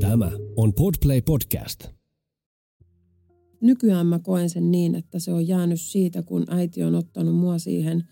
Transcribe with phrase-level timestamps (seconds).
[0.00, 1.86] Tämä on Podplay Podcast.
[3.60, 7.58] Nykyään mä koen sen niin, että se on jäänyt siitä, kun äiti on ottanut mua
[7.58, 8.04] siihen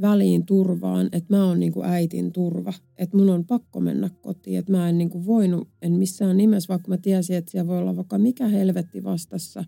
[0.00, 2.72] väliin turvaan, että mä oon niinku äitin turva.
[2.96, 6.88] Että mun on pakko mennä kotiin, että mä en niinku voinut, en missään nimessä, vaikka
[6.88, 9.64] mä tiesin, että siellä voi olla vaikka mikä helvetti vastassa,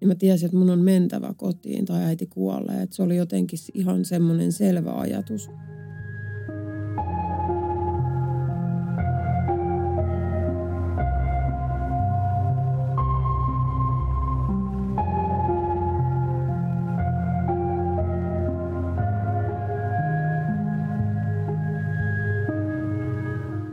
[0.00, 2.82] niin mä tiesin, että mun on mentävä kotiin tai äiti kuolee.
[2.82, 5.50] Että se oli jotenkin ihan semmoinen selvä ajatus.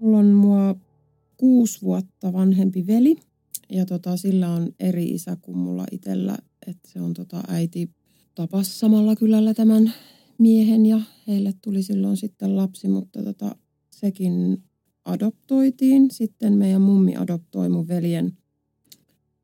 [0.00, 0.76] Mulla on mua
[1.36, 3.16] kuusi vuotta vanhempi veli
[3.70, 6.38] ja tota, sillä on eri isä kuin mulla itsellä.
[6.66, 7.90] Että se on tota, äiti
[8.34, 9.92] tapas samalla kylällä tämän
[10.38, 13.56] miehen ja heille tuli silloin sitten lapsi, mutta tota,
[13.90, 14.62] sekin
[15.04, 16.10] adoptoitiin.
[16.10, 18.36] Sitten meidän mummi adoptoi mun veljen.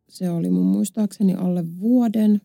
[0.08, 2.40] Se oli mun muistaakseni alle vuoden.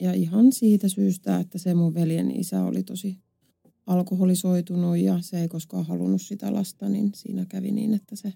[0.00, 3.18] Ja ihan siitä syystä, että se mun veljen isä oli tosi
[3.86, 8.32] alkoholisoitunut ja se ei koskaan halunnut sitä lasta, niin siinä kävi niin, että se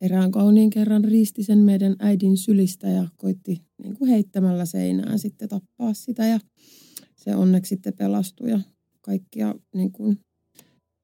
[0.00, 5.48] erään kauniin kerran riisti sen meidän äidin sylistä ja koitti niin kuin heittämällä seinään sitten
[5.48, 6.40] tappaa sitä ja
[7.16, 8.60] se onneksi sitten pelastui ja
[9.00, 10.18] kaikkia niin kuin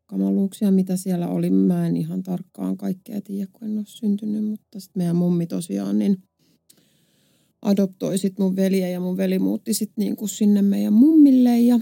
[0.07, 1.51] kamaluuksia, mitä siellä oli.
[1.51, 5.99] Mä en ihan tarkkaan kaikkea tiedä, kun en ole syntynyt, mutta sitten meidän mummi tosiaan
[5.99, 6.23] niin
[7.63, 11.81] adoptoi sitten mun veliä ja mun veli muutti sitten niin kuin sinne meidän mummille ja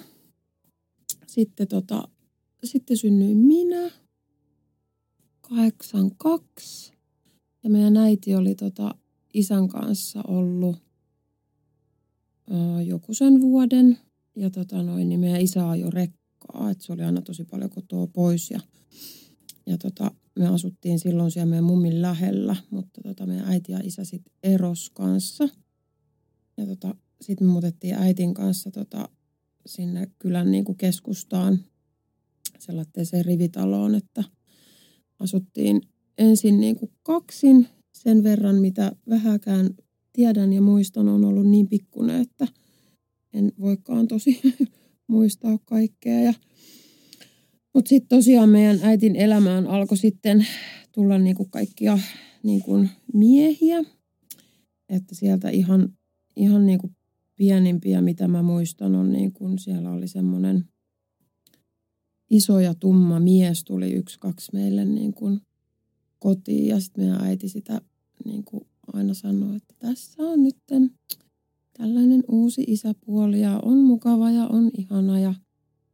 [1.28, 2.08] sitten, tota,
[2.64, 3.90] sitten synnyin minä,
[5.40, 6.92] 82.
[7.64, 8.94] Ja meidän äiti oli tota,
[9.34, 10.76] isän kanssa ollut
[12.50, 13.98] ö, joku sen vuoden.
[14.36, 18.06] Ja tota noin, niin meidän isä ajoi rekkaa, että se oli aina tosi paljon kotoa
[18.06, 18.50] pois.
[18.50, 18.60] Ja,
[19.66, 24.04] ja tota, me asuttiin silloin siellä meidän mummin lähellä, mutta tota, meidän äiti ja isä
[24.04, 25.48] sitten eros kanssa.
[26.56, 29.08] Ja tota, sitten me muutettiin äitin kanssa tota,
[29.66, 31.58] sinne kylän niin kuin keskustaan
[32.58, 34.24] sellaiseen rivitaloon, että
[35.18, 35.80] asuttiin
[36.18, 39.70] ensin niin kuin kaksin sen verran, mitä vähäkään
[40.12, 42.48] tiedän ja muistan, on ollut niin pikkunen, että
[43.32, 44.40] en voikaan tosi
[45.06, 46.20] muistaa kaikkea.
[46.20, 46.34] Ja,
[47.74, 50.46] mutta sitten tosiaan meidän äitin elämään alkoi sitten
[50.92, 51.98] tulla niin kuin kaikkia
[52.64, 53.84] kuin miehiä,
[54.88, 55.92] että sieltä ihan,
[56.36, 56.96] ihan niin kuin
[57.38, 60.64] pienimpiä, mitä mä muistan, on niin kun siellä oli semmoinen
[62.30, 65.40] iso ja tumma mies tuli yksi, kaksi meille niin kun
[66.18, 67.80] kotiin ja sitten meidän äiti sitä
[68.24, 70.56] niin kuin aina sanoi, että tässä on nyt
[71.78, 75.34] tällainen uusi isäpuoli ja on mukava ja on ihana ja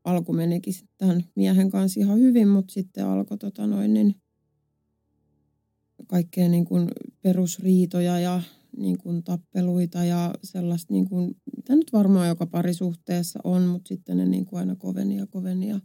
[0.05, 4.15] alku menikin tämän miehen kanssa ihan hyvin, mutta sitten alkoi tota noin, niin
[6.07, 6.89] kaikkea niin kuin
[7.23, 8.43] perusriitoja ja
[8.77, 14.17] niin kuin tappeluita ja sellaista, niin kuin, mitä nyt varmaan joka parisuhteessa on, mutta sitten
[14.17, 15.69] ne niin kuin aina koveni ja koveni.
[15.69, 15.81] Ja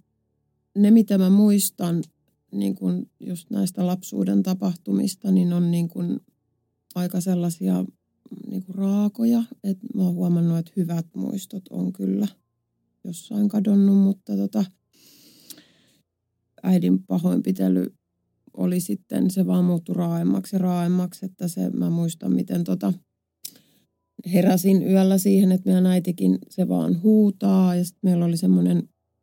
[0.76, 2.04] ne, mitä mä muistan
[2.52, 6.20] niin kuin just näistä lapsuuden tapahtumista, niin on niin kuin
[6.96, 7.86] aika sellaisia
[8.48, 9.44] niin kuin raakoja.
[9.64, 12.28] että mä oon huomannut, että hyvät muistot on kyllä
[13.04, 14.66] jossain kadonnut, mutta tota,
[16.64, 17.94] äidin pahoinpitely
[18.59, 22.94] oli sitten, se vaan muuttui raaemmaksi ja raaemmaksi, että se, mä muistan miten tota,
[24.34, 28.81] heräsin yöllä siihen, että meidän äitikin se vaan huutaa ja sitten meillä oli semmoinen,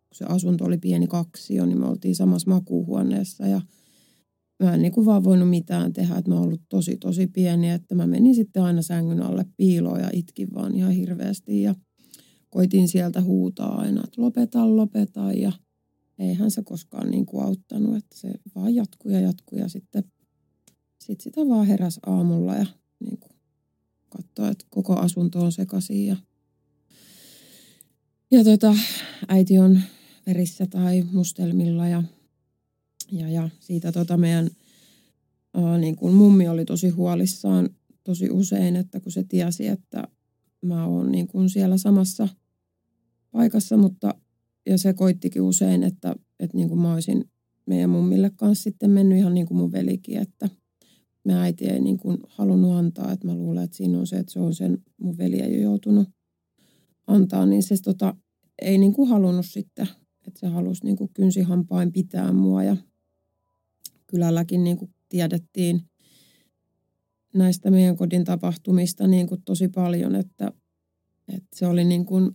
[0.08, 3.60] kun se asunto oli pieni kaksio, niin me oltiin samassa makuuhuoneessa ja
[4.62, 7.70] mä en niin kuin vaan voinut mitään tehdä, että mä oon ollut tosi tosi pieni,
[7.70, 11.74] että mä menin sitten aina sängyn alle piiloon ja itkin vaan ihan hirveästi ja
[12.50, 15.52] koitin sieltä huutaa aina, että lopeta, lopeta ja
[16.18, 20.04] eihän se koskaan niin kuin auttanut, että se vaan jatkuu ja jatkuu ja sitten
[21.00, 22.66] sit sitä vaan heräs aamulla ja
[23.00, 23.36] niin kuin
[24.08, 26.16] katsoi, että koko asunto on sekaisin ja,
[28.30, 28.74] ja tota,
[29.28, 29.80] äiti on
[30.26, 32.02] verissä tai mustelmilla ja,
[33.12, 34.50] ja, ja siitä tota meidän
[35.54, 37.70] ää, niin kuin mummi oli tosi huolissaan
[38.04, 40.08] tosi usein, että kun se tiesi, että
[40.62, 42.28] mä oon niin kuin siellä samassa
[43.30, 44.14] paikassa, mutta
[44.66, 47.24] ja se koittikin usein, että, että niin kuin mä olisin
[47.66, 50.48] meidän mummille kanssa sitten mennyt ihan niin kuin mun velikin, että
[51.24, 54.32] me äiti ei niin kuin halunnut antaa, että mä luulen, että siinä on se, että
[54.32, 56.08] se on sen mun veli jo joutunut
[57.06, 58.14] antaa, niin se tota,
[58.62, 59.88] ei niin kuin halunnut sitten,
[60.26, 62.62] että se halusi niin kuin kynsihampain pitää mua.
[62.62, 62.76] Ja
[64.06, 65.82] kylälläkin niin kuin tiedettiin
[67.34, 70.52] näistä meidän kodin tapahtumista niin kuin tosi paljon, että,
[71.28, 72.30] että se oli niin kuin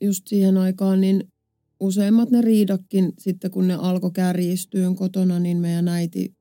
[0.00, 1.32] just siihen aikaan niin
[1.80, 6.36] useimmat ne riidakin sitten kun ne alkoi kärjistyä kotona, niin meidän äiti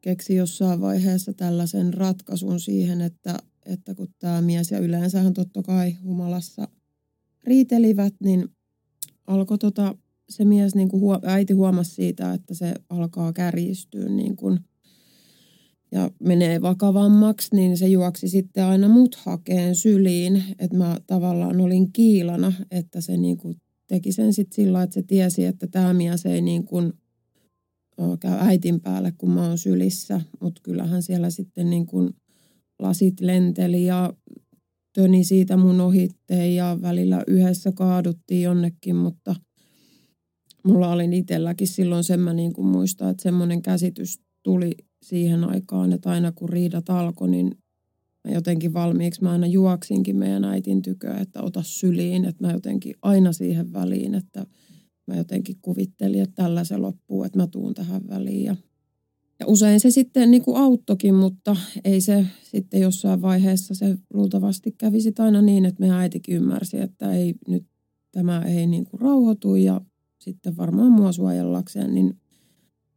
[0.00, 5.92] keksi jossain vaiheessa tällaisen ratkaisun siihen, että, että kun tämä mies ja yleensähän totta kai
[5.92, 6.68] humalassa
[7.44, 8.48] riitelivät, niin
[9.26, 9.94] alkoi tota,
[10.28, 14.60] se mies, niin kuin huo, äiti huomasi siitä, että se alkaa kärjistyä niin kuin,
[15.92, 21.92] ja menee vakavammaksi, niin se juoksi sitten aina mut hakeen syliin, että mä tavallaan olin
[21.92, 26.26] kiilana, että se niin kuin teki sen sitten sillä että se tiesi, että tämä mies
[26.26, 26.92] ei niin kuin
[28.20, 30.20] käy äitin päälle, kun mä oon sylissä.
[30.40, 32.10] Mutta kyllähän siellä sitten niin kuin
[32.78, 34.12] lasit lenteli ja
[34.94, 39.36] töni siitä mun ohitteen ja välillä yhdessä kaaduttiin jonnekin, mutta
[40.66, 45.92] mulla oli itselläkin silloin sen mä niin kuin muistan, että semmoinen käsitys tuli siihen aikaan,
[45.92, 47.50] että aina kun riidat alkoi, niin
[48.30, 53.32] jotenkin valmiiksi mä aina juoksinkin meidän äitin tyköä, että ota syliin, että mä jotenkin aina
[53.32, 54.46] siihen väliin, että
[55.06, 58.44] mä jotenkin kuvittelin, että tällä se loppuu, että mä tuun tähän väliin.
[58.44, 58.56] Ja,
[59.40, 64.74] ja usein se sitten niin kuin auttokin, mutta ei se sitten jossain vaiheessa se luultavasti
[64.78, 67.64] kävisi aina niin, että meidän äitikin ymmärsi, että ei nyt
[68.12, 69.80] tämä ei niin kuin rauhoitu ja
[70.18, 72.20] sitten varmaan mua suojellakseen, niin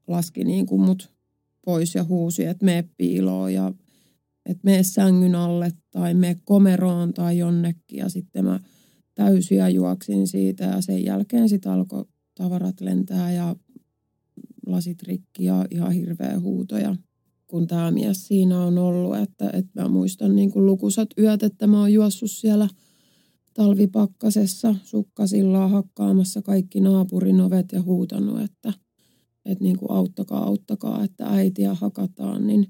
[0.08, 1.12] laski niin kuin mut
[1.66, 3.74] pois ja huusi, että mene piiloon ja
[4.46, 7.98] että mene sängyn alle tai mene komeroon tai jonnekin.
[7.98, 8.60] Ja sitten mä
[9.16, 12.06] täysiä juoksin siitä ja sen jälkeen sitten alkoi
[12.36, 13.56] tavarat lentää ja
[14.66, 16.78] lasit rikki ja ihan hirveä huuto.
[16.78, 16.96] Ja
[17.48, 21.68] kun tämä mies siinä on ollut, että, että mä muistan niin kuin lukusat yöt, että
[21.68, 22.68] mä oon juossut siellä
[23.54, 28.74] talvipakkasessa sukkasillaan hakkaamassa kaikki naapurin ovet ja huutanut, että,
[29.46, 32.68] että niin kuin auttakaa, auttakaa, että äitiä hakataan, niin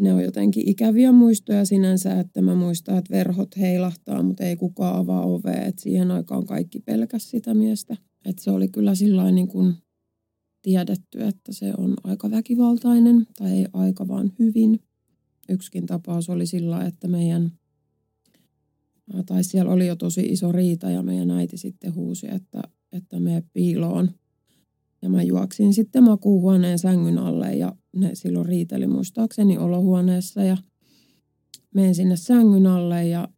[0.00, 4.96] ne on jotenkin ikäviä muistoja sinänsä, että mä muistan, että verhot heilahtaa, mutta ei kukaan
[4.96, 5.64] avaa ovea.
[5.64, 7.96] Että siihen aikaan kaikki pelkäs sitä miestä.
[8.24, 9.74] Että se oli kyllä sillä niin kuin
[10.62, 14.80] tiedetty, että se on aika väkivaltainen tai ei aika vaan hyvin.
[15.48, 17.52] Yksikin tapaus oli sillä, että meidän,
[19.26, 22.62] tai siellä oli jo tosi iso riita ja meidän äiti sitten huusi, että,
[22.92, 24.10] että me piiloon–
[25.02, 30.56] ja mä juoksin sitten makuuhuoneen sängyn alle ja ne silloin riiteli muistaakseni olohuoneessa ja
[31.74, 33.28] menen sinne sängyn alle ja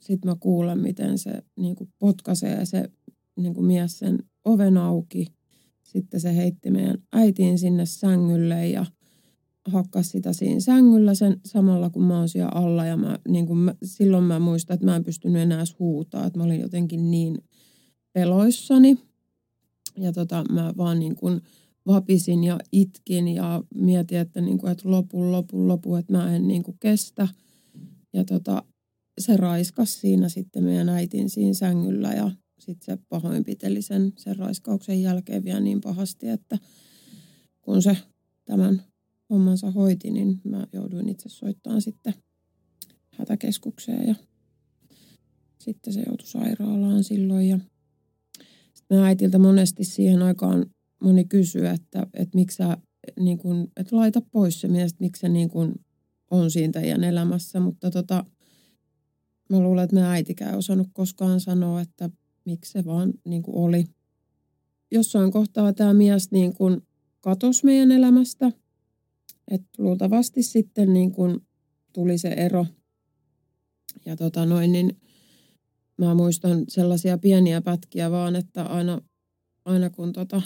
[0.00, 2.90] sitten mä kuulen, miten se niin kuin potkaisee se
[3.36, 5.26] niin mies sen oven auki.
[5.82, 8.86] Sitten se heitti meidän äitiin sinne sängylle ja
[9.66, 12.86] hakkas sitä siinä sängyllä sen samalla kun mä oon siellä alla.
[12.86, 16.44] Ja mä, niin mä, silloin mä muistan, että mä en pystynyt enää huutaa, että mä
[16.44, 17.38] olin jotenkin niin
[18.12, 18.98] peloissani.
[19.96, 21.40] Ja tota, mä vaan niin kuin
[21.86, 26.48] vapisin ja itkin ja mietin, että, niin kuin, että lopu, lopu, lopu, että mä en
[26.48, 27.28] niin kuin kestä.
[28.12, 28.62] Ja tota,
[29.18, 35.02] se raiskas siinä sitten meidän äitin siinä sängyllä ja sitten se pahoinpiteli sen, sen raiskauksen
[35.02, 36.58] jälkeen vielä niin pahasti, että
[37.62, 37.96] kun se
[38.44, 38.82] tämän
[39.30, 42.14] hommansa hoiti, niin mä jouduin itse soittamaan sitten
[43.10, 44.14] hätäkeskukseen ja
[45.58, 47.58] sitten se joutui sairaalaan silloin ja
[48.90, 50.66] mä äitiltä monesti siihen aikaan
[51.02, 52.76] moni kysyy, että, että miksi sä,
[53.20, 55.74] niin kun, että laita pois se mies, että miksi se niin kun
[56.30, 57.60] on siinä teidän elämässä.
[57.60, 58.24] Mutta tota,
[59.50, 62.10] mä luulen, että mä äitikään ei osannut koskaan sanoa, että
[62.44, 63.84] miksi se vaan niin oli.
[64.90, 66.82] Jossain kohtaa tämä mies niin kuin
[67.20, 68.52] katosi meidän elämästä.
[69.50, 71.40] Että luultavasti sitten niin kuin
[71.92, 72.66] tuli se ero.
[74.06, 74.96] Ja tota noin, niin
[75.98, 79.00] mä muistan sellaisia pieniä pätkiä vaan, että aina,
[79.64, 80.42] aina kun tota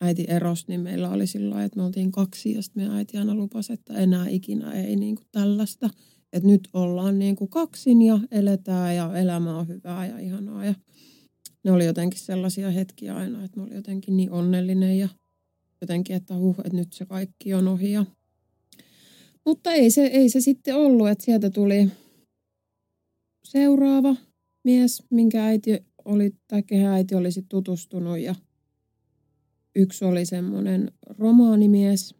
[0.00, 3.34] äiti erosi, niin meillä oli sillä että me oltiin kaksi ja sitten meidän äiti aina
[3.34, 5.90] lupasi, että enää ikinä ei niin kuin tällaista.
[6.32, 10.64] Että nyt ollaan niin kuin kaksin ja eletään ja elämä on hyvää ja ihanaa.
[10.64, 10.74] Ja
[11.64, 15.08] ne oli jotenkin sellaisia hetkiä aina, että mä olin jotenkin niin onnellinen ja
[15.80, 17.92] jotenkin, että huh, että nyt se kaikki on ohi.
[17.92, 18.06] Ja...
[19.46, 21.90] Mutta ei se, ei se sitten ollut, että sieltä tuli
[23.44, 24.16] seuraava
[24.64, 28.34] mies, minkä äiti oli, tai kehen äiti olisi tutustunut ja
[29.76, 32.14] yksi oli semmoinen romaanimies.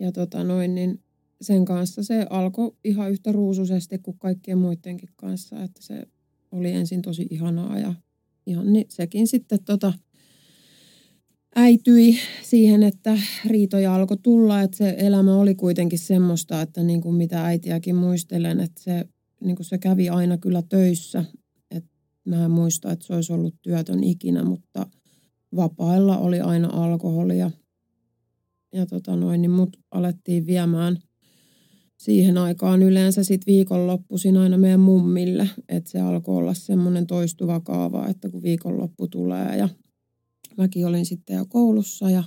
[0.00, 1.02] Ja tota noin, niin
[1.40, 6.06] sen kanssa se alkoi ihan yhtä ruusuisesti kuin kaikkien muidenkin kanssa, että se
[6.52, 7.94] oli ensin tosi ihanaa ja
[8.46, 9.92] ihan niin, sekin sitten tota,
[11.56, 17.14] äityi siihen, että riitoja alkoi tulla, että se elämä oli kuitenkin semmoista, että niin kuin
[17.14, 19.04] mitä äitiäkin muistelen, että se,
[19.44, 21.24] niin kuin se kävi aina kyllä töissä.
[21.70, 21.90] että
[22.24, 24.86] mä en muista, että se olisi ollut työtön ikinä, mutta
[25.56, 27.50] vapailla oli aina alkoholia.
[28.72, 30.98] Ja tota noin, niin mut alettiin viemään
[31.96, 38.08] siihen aikaan yleensä sitten viikonloppuisin aina meidän mummille, että se alkoi olla semmoinen toistuva kaava,
[38.08, 39.68] että kun viikonloppu tulee ja
[40.56, 42.24] mäkin olin sitten jo koulussa ja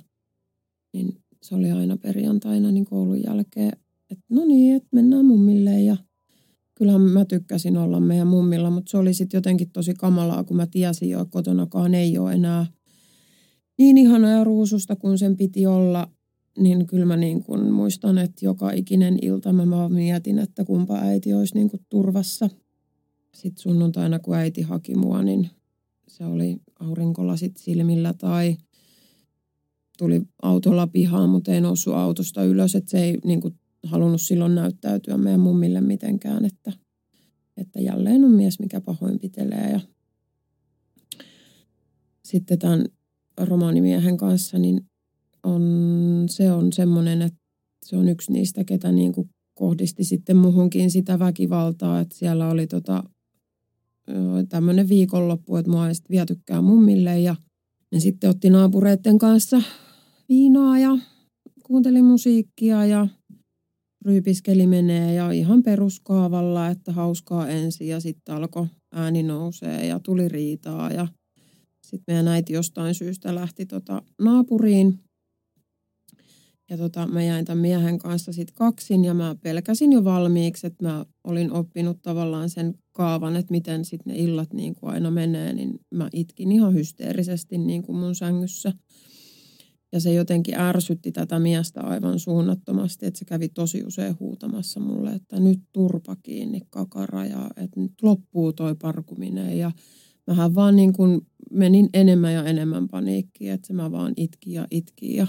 [0.94, 3.72] niin se oli aina perjantaina niin koulun jälkeen,
[4.12, 5.98] että no niin, että mennään mummille ja
[6.78, 10.68] kyllähän mä tykkäsin olla meidän mummilla, mutta se oli sitten jotenkin tosi kamalaa, kun mä
[10.68, 12.66] tiesin jo, että kotonakaan ei ole enää
[13.78, 16.08] niin ihana ja ruususta kuin sen piti olla,
[16.60, 21.00] niin kyllä mä niin kuin muistan, että joka ikinen ilta mä vaan mietin, että kumpa
[21.00, 22.50] äiti olisi niin kuin turvassa.
[23.34, 25.50] Sitten sunnuntaina, kun äiti haki mua, niin
[26.08, 28.58] se oli aurinkolasit silmillä tai
[29.98, 32.76] tuli autolla pihaan, mutta ei noussut autosta ylös.
[32.76, 36.72] Että se ei niin kuin, halunnut silloin näyttäytyä meidän mummille mitenkään, että,
[37.58, 39.72] että jälleen on mies, mikä pahoinpitelee.
[39.72, 39.80] Ja
[42.24, 42.86] sitten tämän
[43.38, 44.86] romaanimiehen kanssa, niin
[45.44, 45.64] on,
[46.30, 47.40] se on semmoinen, että
[47.86, 52.68] se on yksi niistä, ketä niin kuin kohdisti sitten muhunkin sitä väkivaltaa, että siellä oli
[52.68, 53.04] tota
[54.50, 57.36] tämmöinen viikonloppu, että mua ei sitten vietykään mummille ja
[57.92, 59.62] ne sitten otti naapureiden kanssa
[60.30, 60.98] viinaa ja
[61.64, 63.08] kuunteli musiikkia ja
[64.08, 70.28] ryypiskeli menee ja ihan peruskaavalla, että hauskaa ensin ja sitten alkoi ääni nousee ja tuli
[70.28, 71.08] riitaa ja
[71.82, 75.00] sitten meidän äiti jostain syystä lähti tota naapuriin
[76.70, 80.86] ja tota, mä jäin tämän miehen kanssa sitten kaksin ja mä pelkäsin jo valmiiksi, että
[80.86, 85.54] mä olin oppinut tavallaan sen kaavan, että miten sitten ne illat niin kuin aina menee,
[85.54, 88.74] niin mä itkin ihan hysteerisesti niin kuin mun sängyssä.
[89.92, 95.12] Ja se jotenkin ärsytti tätä miestä aivan suunnattomasti, että se kävi tosi usein huutamassa mulle,
[95.12, 99.58] että nyt turpa kiinni kakara ja että nyt loppuu toi parkuminen.
[99.58, 99.72] Ja
[100.28, 105.16] mähän vaan niin kuin menin enemmän ja enemmän paniikkiin, että mä vaan itkin ja itkin
[105.16, 105.28] ja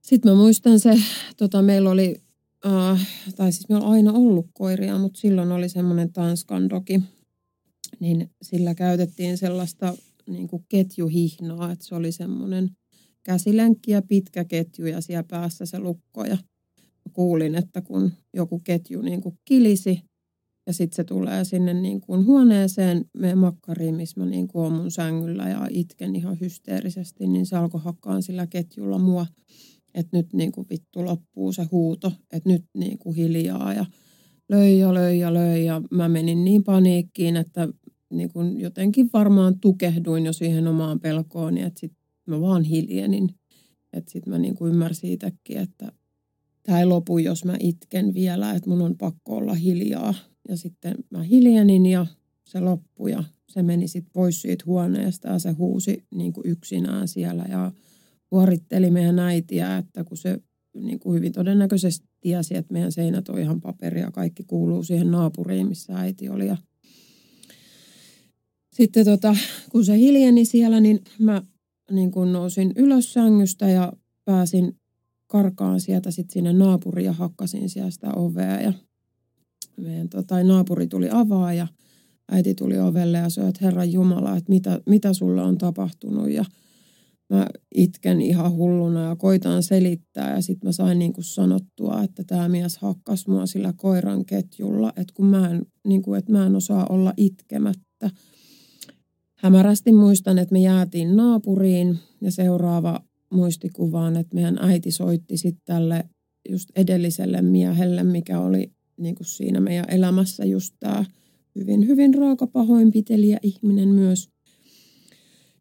[0.00, 0.94] sitten mä muistan se,
[1.36, 2.16] tota, meillä oli,
[2.66, 7.02] äh, tai siis meillä on aina ollut koiria, mutta silloin oli semmoinen Tanskan dogi,
[8.00, 9.96] niin sillä käytettiin sellaista
[10.26, 12.70] niin kuin ketjuhihnaa, että se oli semmoinen
[13.24, 16.24] käsilenkki ja pitkä ketju ja siellä päässä se lukko.
[16.24, 16.38] Ja
[17.12, 20.00] kuulin, että kun joku ketju niin kuin kilisi
[20.66, 24.90] ja sitten se tulee sinne niin kuin huoneeseen meidän makkariin, missä mä niin kuin mun
[24.90, 29.26] sängyllä ja itken ihan hysteerisesti, niin se alkoi hakkaan sillä ketjulla mua
[29.94, 33.72] että nyt niin kuin vittu loppuu se huuto, että nyt niin kuin hiljaa.
[33.72, 33.86] Ja
[34.48, 37.68] löi ja löi ja löi ja mä menin niin paniikkiin, että
[38.10, 43.34] niin kuin jotenkin varmaan tukehduin jo siihen omaan pelkoon, että sitten mä vaan hiljenin.
[43.92, 45.92] Että sitten mä niin kuin ymmärsin itsekin, että
[46.62, 50.14] tämä ei lopu, jos mä itken vielä, että mun on pakko olla hiljaa.
[50.48, 52.06] Ja sitten mä hiljenin ja
[52.44, 57.08] se loppui ja se meni sitten pois siitä huoneesta ja se huusi niin kuin yksinään
[57.08, 57.72] siellä ja
[58.30, 60.38] huoritteli meidän äitiä, että kun se
[60.74, 65.68] niin kuin hyvin todennäköisesti tiesi, että meidän seinät on ihan paperia, kaikki kuuluu siihen naapuriin,
[65.68, 66.46] missä äiti oli.
[66.46, 66.56] Ja
[68.72, 69.36] sitten tota,
[69.70, 71.42] kun se hiljeni siellä, niin mä
[71.90, 73.92] niin kuin nousin ylös sängystä ja
[74.24, 74.76] pääsin
[75.26, 78.60] karkaan sieltä sitten sinne naapuriin ja hakkasin siellä sitä ovea.
[78.60, 78.72] Ja
[79.76, 81.66] meidän tota, naapuri tuli avaa ja
[82.32, 86.30] äiti tuli ovelle ja sanoi, että Herran Jumala, että mitä, mitä sulle on tapahtunut.
[86.30, 86.44] Ja
[87.30, 92.24] mä itken ihan hulluna ja koitan selittää ja sitten mä sain niin kuin sanottua, että
[92.26, 96.46] tämä mies hakkas mua sillä koiran ketjulla, että kun mä en, niin kuin, että mä
[96.46, 98.10] en osaa olla itkemättä.
[99.44, 106.04] Hämärästi muistan, että me jäätiin naapuriin ja seuraava muistikuvaan, että meidän äiti soitti sitten tälle
[106.48, 111.04] just edelliselle miehelle, mikä oli niin kuin siinä meidän elämässä just tämä
[111.54, 114.28] hyvin, hyvin raaka pahoinpitelijä ihminen myös.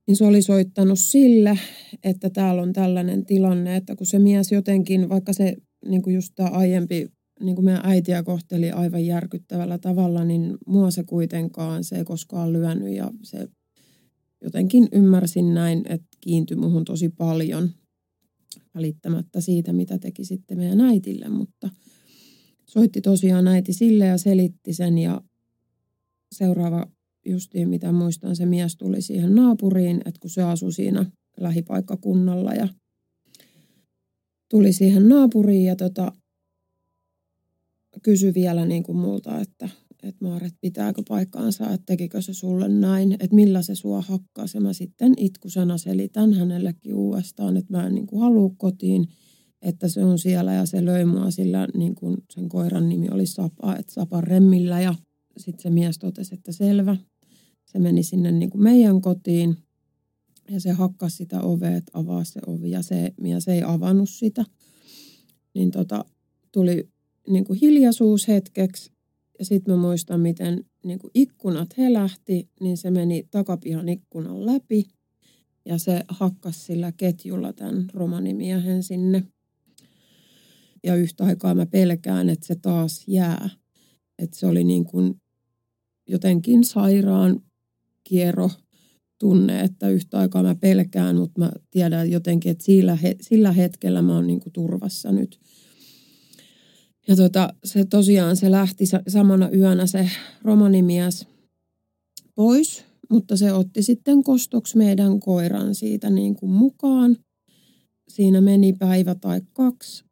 [0.07, 1.59] Niin se oli soittanut sille,
[2.03, 6.33] että täällä on tällainen tilanne, että kun se mies jotenkin, vaikka se niin kuin just
[6.35, 7.07] tämä aiempi,
[7.39, 12.53] niin kuin meidän äitiä kohteli aivan järkyttävällä tavalla, niin mua se kuitenkaan, se ei koskaan
[12.53, 13.47] lyönyt ja se
[14.43, 17.69] jotenkin ymmärsin näin, että kiintyi muhun tosi paljon
[18.75, 21.69] välittämättä siitä, mitä teki sitten meidän äitille, mutta
[22.65, 25.21] soitti tosiaan äiti sille ja selitti sen ja
[26.31, 26.87] seuraava
[27.25, 31.05] justiin mitä muistan, se mies tuli siihen naapuriin, että kun se asui siinä
[31.39, 32.67] lähipaikkakunnalla ja
[34.49, 36.11] tuli siihen naapuriin ja tota,
[38.03, 39.69] kysyi vielä niin kuin multa, että,
[40.03, 44.57] että Maaret, pitääkö paikkaansa, että tekikö se sulle näin, että millä se sua hakkasi.
[44.57, 49.07] Ja mä sitten itkusena selitän hänellekin uudestaan, että mä en niin kuin halua kotiin,
[49.61, 53.25] että se on siellä ja se löi mua sillä, niin kuin sen koiran nimi oli
[53.25, 54.95] Sapa, että Sapa remmillä ja
[55.37, 56.97] sitten se mies totesi, että selvä.
[57.65, 59.57] Se meni sinne niin kuin meidän kotiin
[60.49, 64.45] ja se hakkasi sitä ovea, että avaa se ovi ja se, se ei avannut sitä.
[65.53, 66.05] Niin tota,
[66.51, 66.89] tuli
[67.27, 68.92] niin kuin hiljaisuus hetkeksi
[69.39, 74.85] ja sitten mä muistan, miten niin kuin ikkunat helähti, niin se meni takapihan ikkunan läpi
[75.65, 79.23] ja se hakkas sillä ketjulla tämän romanimiehen sinne.
[80.83, 83.49] Ja yhtä aikaa mä pelkään, että se taas jää.
[84.19, 85.21] Että se oli niin kuin
[86.07, 87.41] jotenkin sairaan
[88.03, 88.49] kiero
[89.19, 94.15] tunne, että yhtä aikaa mä pelkään, mutta mä tiedän jotenkin, että sillä, sillä hetkellä mä
[94.15, 95.39] oon niin kuin turvassa nyt.
[97.07, 100.09] Ja tota, se tosiaan se lähti samana yönä se
[100.41, 101.27] romanimies
[102.35, 107.17] pois, mutta se otti sitten kostoksi meidän koiran siitä niin kuin mukaan.
[108.07, 110.05] Siinä meni päivä tai kaksi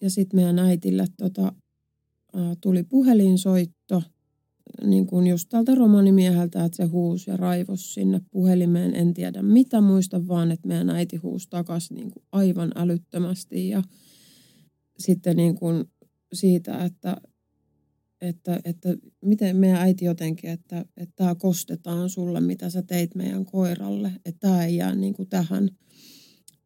[0.00, 1.52] ja sitten meidän äitille tota,
[2.60, 4.02] tuli puhelinsoitto
[4.84, 8.94] niin kuin just tältä romanimieheltä, että se huusi ja raivos sinne puhelimeen.
[8.94, 13.82] En tiedä mitä muista, vaan että meidän äiti huusi takaisin niin kuin aivan älyttömästi ja
[14.98, 15.84] sitten niin kuin
[16.36, 17.16] siitä, että,
[18.20, 23.44] että, että miten meidän äiti jotenkin, että, että tämä kostetaan sulle, mitä sä teit meidän
[23.44, 25.68] koiralle, että tämä ei jää niin kuin tähän.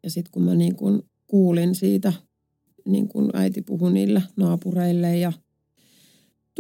[0.02, 2.12] Ja sitten kun mä niin kuin kuulin siitä,
[2.86, 5.32] niin kuin äiti puhui niille naapureille ja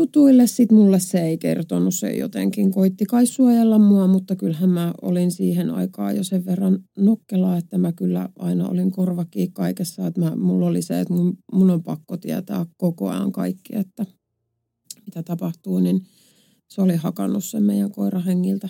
[0.00, 4.94] tutuille, sitten mulle se ei kertonut, se jotenkin koitti kai suojella mua, mutta kyllähän mä
[5.02, 10.20] olin siihen aikaan jo sen verran nokkela, että mä kyllä aina olin korvakin kaikessa, että
[10.20, 14.06] mä, mulla oli se, että mun, mun on pakko tietää koko ajan kaikki, että
[15.06, 16.00] mitä tapahtuu, niin
[16.68, 18.68] se oli hakannut sen meidän koirahengiltä.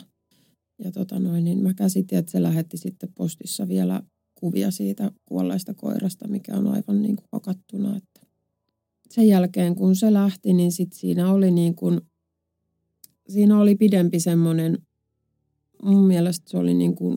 [0.84, 4.02] Ja tota noin, niin mä käsitin, että se lähetti sitten postissa vielä
[4.34, 8.20] kuvia siitä kuolleesta koirasta, mikä on aivan niin kuin hakattuna, että
[9.10, 12.00] sen jälkeen kun se lähti, niin sit siinä oli niin kuin,
[13.28, 14.78] siinä oli pidempi semmoinen,
[15.82, 17.16] mun mielestä se oli niin kuin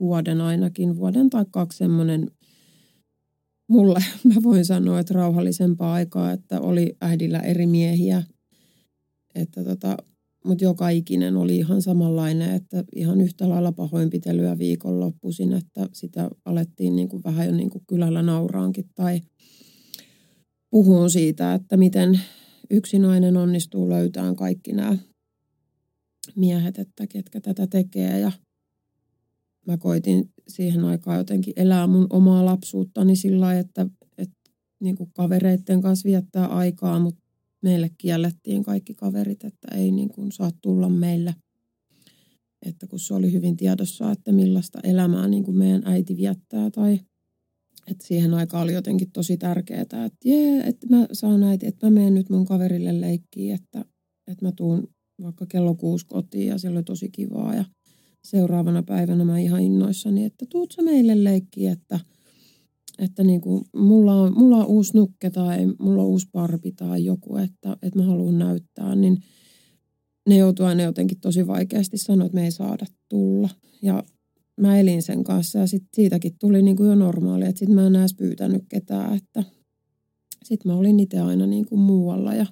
[0.00, 2.30] vuoden ainakin, vuoden tai kaksi semmoinen,
[3.68, 4.00] mulle
[4.34, 8.22] mä voin sanoa, että rauhallisempaa aikaa, että oli äidillä eri miehiä,
[9.34, 9.96] että tota,
[10.44, 16.96] mutta joka ikinen oli ihan samanlainen, että ihan yhtä lailla pahoinpitelyä viikonloppuisin, että sitä alettiin
[16.96, 19.20] niin kuin vähän jo niin kuin kylällä nauraankin tai
[20.70, 22.20] puhun siitä, että miten
[22.70, 24.96] yksi nainen onnistuu löytämään kaikki nämä
[26.36, 28.20] miehet, että ketkä tätä tekee.
[28.20, 28.32] Ja
[29.66, 33.86] mä koitin siihen aikaan jotenkin elää mun omaa lapsuuttani sillä lailla, että,
[34.18, 37.22] että niin kuin kavereiden kanssa viettää aikaa, mutta
[37.62, 41.34] meille kiellettiin kaikki kaverit, että ei niin kuin saa tulla meille.
[42.66, 47.00] Että kun se oli hyvin tiedossa, että millaista elämää niin kuin meidän äiti viettää tai
[47.86, 51.90] että siihen aikaan oli jotenkin tosi tärkeää, että jee, että mä saan äiti, että mä
[51.90, 53.84] menen nyt mun kaverille leikkiin, että,
[54.28, 54.88] että mä tuun
[55.22, 57.64] vaikka kello kuusi kotiin ja siellä oli tosi kivaa ja
[58.24, 62.00] seuraavana päivänä mä ihan innoissani, että tuut sä meille leikkiin, että,
[62.98, 67.04] että niin kuin mulla, on, mulla on uusi nukke tai mulla on uusi parpi tai
[67.04, 69.22] joku, että, että mä haluan näyttää, niin
[70.28, 73.48] ne joutuu aina jotenkin tosi vaikeasti sanoa, että me ei saada tulla.
[73.82, 74.04] Ja
[74.60, 77.86] mä elin sen kanssa ja sit siitäkin tuli niin kuin jo normaali, että sitten mä
[77.86, 79.44] en edes pyytänyt ketään, että
[80.44, 82.46] sitten mä olin itse aina niin kuin muualla ja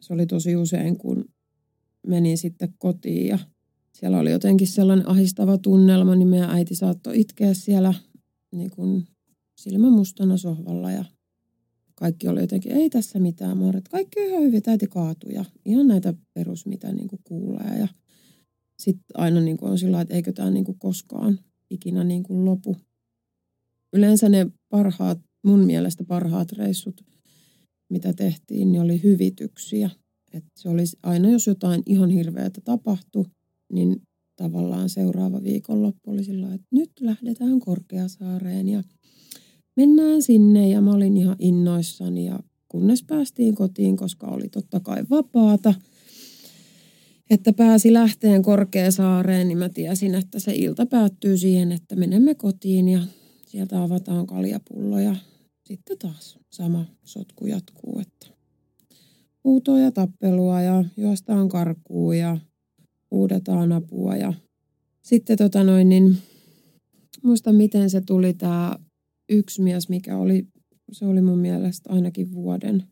[0.00, 1.24] se oli tosi usein, kun
[2.06, 3.38] menin sitten kotiin ja
[3.92, 7.94] siellä oli jotenkin sellainen ahistava tunnelma, niin meidän äiti saattoi itkeä siellä
[8.52, 9.06] niin kuin
[9.56, 11.04] silmä mustana sohvalla ja
[11.94, 15.44] kaikki oli jotenkin, ei tässä mitään, mä että kaikki on ihan hyvin, äiti kaatui ja
[15.64, 17.88] ihan näitä perus, mitä niin kuin kuulee ja
[18.80, 21.38] sitten aina niin kuin on sillä että eikö tämä niin kuin koskaan
[21.70, 22.76] ikinä niin kuin lopu.
[23.92, 27.04] Yleensä ne parhaat, mun mielestä parhaat reissut,
[27.90, 29.90] mitä tehtiin, niin oli hyvityksiä.
[30.32, 33.24] Et se oli aina, jos jotain ihan hirveätä tapahtui,
[33.72, 34.02] niin
[34.36, 38.82] tavallaan seuraava viikonloppu oli sillä että nyt lähdetään Korkeasaareen ja
[39.76, 40.68] mennään sinne.
[40.68, 45.74] Ja mä olin ihan innoissani ja kunnes päästiin kotiin, koska oli totta kai vapaata–
[47.30, 52.88] että pääsi lähteen Korkeasaareen, niin mä tiesin, että se ilta päättyy siihen, että menemme kotiin
[52.88, 53.00] ja
[53.46, 55.16] sieltä avataan kaljapullo ja
[55.66, 58.26] sitten taas sama sotku jatkuu, että
[59.44, 62.38] huutoa ja tappelua ja juostaan karkuun ja
[63.10, 64.32] huudetaan apua ja
[65.02, 66.16] sitten tota noin, niin
[67.22, 68.76] muista miten se tuli tämä
[69.28, 70.46] yksi mies, mikä oli,
[70.92, 72.84] se oli mun mielestä ainakin vuoden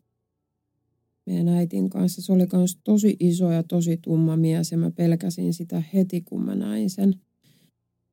[1.29, 2.21] meidän äitin kanssa.
[2.21, 6.45] Se oli myös tosi iso ja tosi tumma mies ja mä pelkäsin sitä heti, kun
[6.45, 7.15] mä näin sen.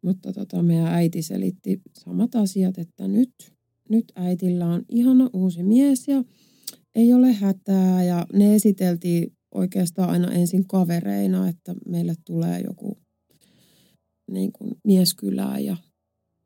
[0.03, 3.35] Mutta tota, meidän äiti selitti samat asiat, että nyt,
[3.89, 6.25] nyt äitillä on ihana uusi mies ja
[6.95, 8.05] ei ole hätää.
[8.05, 12.99] Ja ne esiteltiin oikeastaan aina ensin kavereina, että meille tulee joku
[14.31, 15.77] niin kuin mieskylää ja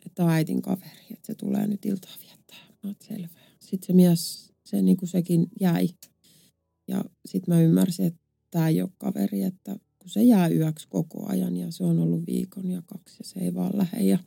[0.06, 2.58] että äitin kaveri, että se tulee nyt iltaa viettää.
[2.82, 3.40] Mä selvä.
[3.60, 5.88] Sitten se mies, se niin kuin sekin jäi.
[6.90, 11.26] Ja sitten mä ymmärsin, että tämä ei ole kaveri, että kun se jää yöksi koko
[11.26, 14.02] ajan ja se on ollut viikon ja kaksi ja se ei vaan lähde.
[14.02, 14.18] Ja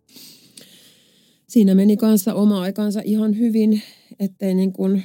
[1.47, 3.81] siinä meni kanssa oma aikansa ihan hyvin,
[4.19, 5.03] ettei niin kuin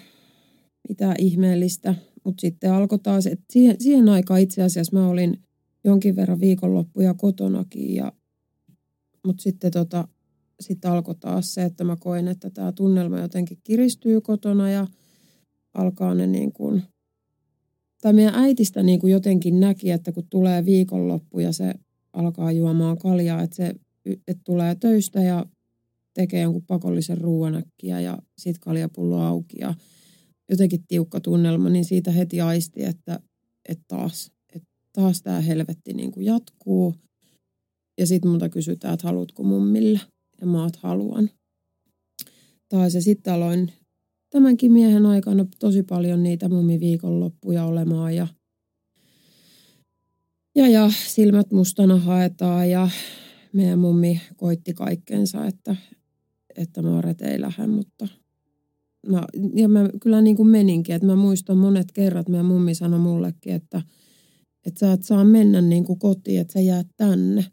[0.88, 1.94] mitään ihmeellistä.
[2.24, 5.42] Mutta sitten alkoi taas, että siihen, siihen aikaan itse asiassa mä olin
[5.84, 7.94] jonkin verran viikonloppuja kotonakin.
[7.94, 8.12] Ja,
[9.26, 10.08] mutta sitten tota,
[10.60, 14.86] sitten alkoi taas se, että mä koin, että tämä tunnelma jotenkin kiristyy kotona ja
[15.74, 16.82] alkaa ne niin kuin,
[18.02, 21.74] tai meidän äitistä niin kuin jotenkin näki, että kun tulee viikonloppu ja se
[22.12, 23.74] alkaa juomaan kaljaa, että se
[24.28, 25.46] että tulee töistä ja
[26.14, 29.74] tekee jonkun pakollisen ruoanäkkiä ja sitten kaljapullo auki ja
[30.50, 33.20] jotenkin tiukka tunnelma, niin siitä heti aisti, että,
[33.68, 36.94] että taas, että taas tämä helvetti niin kuin jatkuu.
[38.00, 40.00] Ja sitten multa kysytään, että haluatko mummille
[40.40, 41.30] ja mä oot haluan.
[42.68, 43.72] Tai se sitten aloin
[44.30, 48.26] tämänkin miehen aikana tosi paljon niitä mummiviikonloppuja olemaan ja,
[50.54, 52.88] ja, ja silmät mustana haetaan ja
[53.52, 55.76] meidän mummi koitti kaikkensa, että,
[56.56, 58.08] että Maaret ei lähde, mutta
[59.06, 63.00] mä, ja mä kyllä niin kuin meninkin, että mä muistan monet kerrat, meidän mummi sanoi
[63.00, 63.82] mullekin, että,
[64.66, 67.44] että sä et saa mennä niin kuin kotiin, että sä jäät tänne.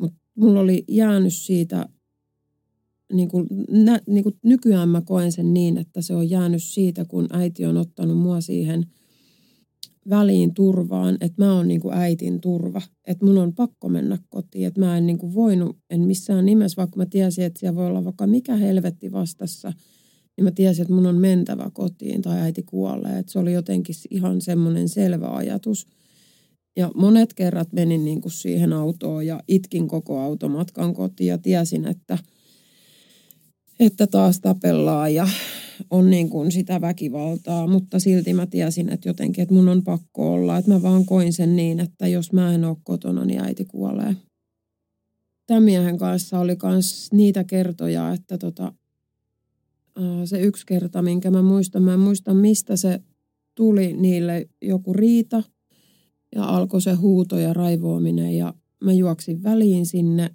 [0.00, 1.88] Mutta mulla oli jäänyt siitä
[3.12, 7.04] niin kuin, nä, niin kuin nykyään mä koen sen niin, että se on jäänyt siitä,
[7.04, 8.86] kun äiti on ottanut mua siihen
[10.10, 12.82] väliin turvaan, että mä oon niin kuin äitin turva.
[13.06, 16.76] Että mun on pakko mennä kotiin, että mä en niin kuin voinut, en missään nimessä,
[16.76, 19.72] vaikka mä tiesin, että siellä voi olla vaikka mikä helvetti vastassa,
[20.36, 23.18] niin mä tiesin, että mun on mentävä kotiin tai äiti kuolee.
[23.18, 25.86] Että se oli jotenkin ihan semmoinen selvä ajatus.
[26.76, 31.86] Ja monet kerrat menin niin kuin siihen autoon ja itkin koko automatkan kotiin ja tiesin,
[31.86, 32.18] että–
[33.80, 35.28] että taas tapellaan ja
[35.90, 40.32] on niin kuin sitä väkivaltaa, mutta silti mä tiesin, että jotenkin, että mun on pakko
[40.32, 43.64] olla, että mä vaan koin sen niin, että jos mä en ole kotona, niin äiti
[43.64, 44.16] kuolee.
[45.46, 48.72] Tämän miehen kanssa oli myös niitä kertoja, että tota,
[50.24, 53.00] se yksi kerta, minkä mä muistan, mä en muista mistä se
[53.54, 55.42] tuli niille joku riita
[56.34, 58.36] ja alkoi se huuto ja raivoaminen.
[58.36, 60.30] Ja mä juoksin väliin sinne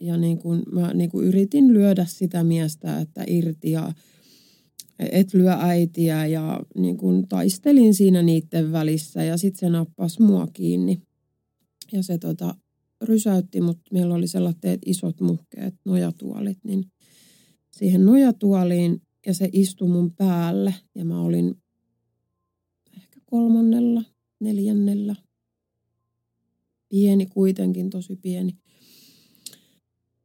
[0.00, 3.92] ja niin kuin mä niin kuin yritin lyödä sitä miestä, että irti ja
[4.98, 10.46] et lyö äitiä ja niin kuin taistelin siinä niiden välissä ja sitten se nappasi mua
[10.52, 11.02] kiinni.
[11.92, 12.54] Ja se tota,
[13.02, 16.84] rysäytti, mutta meillä oli sellaiset isot muhkeet nojatuolit, niin
[17.70, 21.54] siihen nojatuoliin ja se istui mun päälle ja mä olin
[22.96, 24.02] ehkä kolmannella,
[24.40, 25.14] neljännellä.
[26.88, 28.58] Pieni kuitenkin, tosi pieni.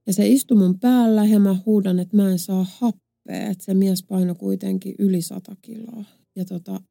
[0.07, 3.49] Ja se istui mun päällä ja mä huudan, että mä en saa happea.
[3.51, 6.03] Että se mies paino kuitenkin yli sata kiloa.
[6.35, 6.81] Ja tota,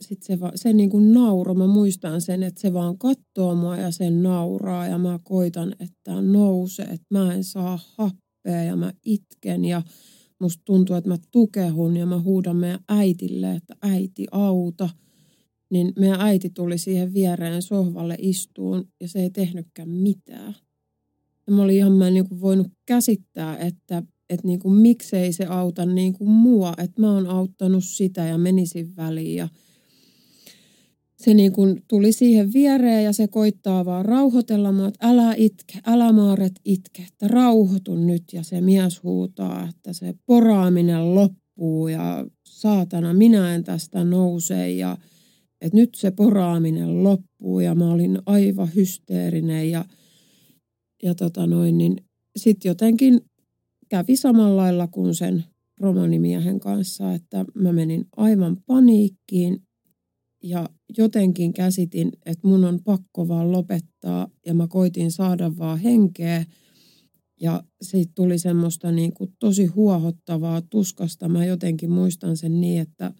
[0.00, 3.76] sit se, va, se niin kuin nauro, mä muistan sen, että se vaan katsoo mua
[3.76, 4.86] ja sen nauraa.
[4.86, 9.64] Ja mä koitan, että nouse, että mä en saa happea ja mä itken.
[9.64, 9.82] Ja
[10.40, 14.88] musta tuntuu, että mä tukehun ja mä huudan meidän äitille, että äiti auta.
[15.70, 20.54] Niin meidän äiti tuli siihen viereen sohvalle istuun ja se ei tehnytkään mitään.
[21.46, 25.32] Ja mä olin ihan, mä en niin kuin voinut käsittää, että, että niin kuin miksei
[25.32, 29.48] se auta niin kuin mua, että mä oon auttanut sitä ja menisin väliin ja
[31.16, 35.78] se niin kuin tuli siihen viereen ja se koittaa vaan rauhoitella mua, että älä itke,
[35.86, 38.22] älä Maaret itke, että rauhoitu nyt.
[38.32, 44.96] Ja se mies huutaa, että se poraaminen loppuu ja saatana, minä en tästä nouse ja
[45.60, 49.84] että nyt se poraaminen loppuu ja mä olin aivan hysteerinen ja–
[51.02, 51.96] ja tota noin, niin
[52.36, 53.20] sitten jotenkin
[53.88, 55.44] kävi samalla lailla kuin sen
[55.80, 59.62] romanimiehen kanssa, että mä menin aivan paniikkiin
[60.42, 66.44] ja jotenkin käsitin, että mun on pakko vaan lopettaa ja mä koitin saada vaan henkeä
[67.40, 71.28] ja siitä tuli semmoista niin kuin tosi huohottavaa tuskasta.
[71.28, 73.12] Mä jotenkin muistan sen niin, että,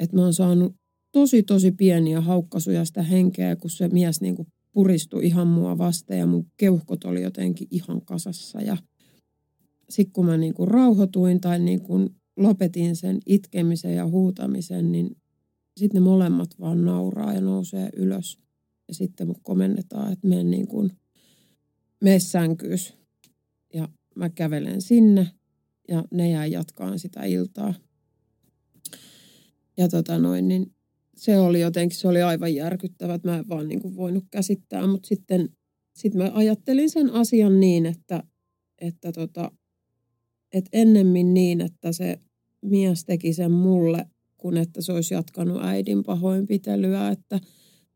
[0.00, 0.74] että mä oon saanut
[1.12, 6.18] tosi tosi pieniä haukkasuja sitä henkeä, kun se mies niin kuin puristui ihan mua vasten
[6.18, 8.60] ja mun keuhkot oli jotenkin ihan kasassa.
[8.60, 8.76] Ja
[9.88, 15.16] sitten kun mä niinku rauhoituin tai niinku lopetin sen itkemisen ja huutamisen, niin
[15.76, 18.38] sitten ne molemmat vaan nauraa ja nousee ylös.
[18.88, 20.92] Ja sitten mun komennetaan, että menen niin kuin,
[22.00, 22.94] mene sänkyys.
[23.74, 25.30] Ja mä kävelen sinne
[25.88, 27.74] ja ne jää jatkaan sitä iltaa.
[29.76, 30.74] Ja tota noin, niin
[31.16, 34.86] se oli jotenkin, se oli aivan järkyttävä, että mä en vaan niin kuin voinut käsittää.
[34.86, 35.48] Mutta sitten
[35.96, 38.22] sit mä ajattelin sen asian niin, että,
[38.80, 39.52] että, tota,
[40.52, 42.18] että ennemmin niin, että se
[42.62, 44.06] mies teki sen mulle,
[44.38, 47.40] kun että se olisi jatkanut äidin pahoinpitelyä, että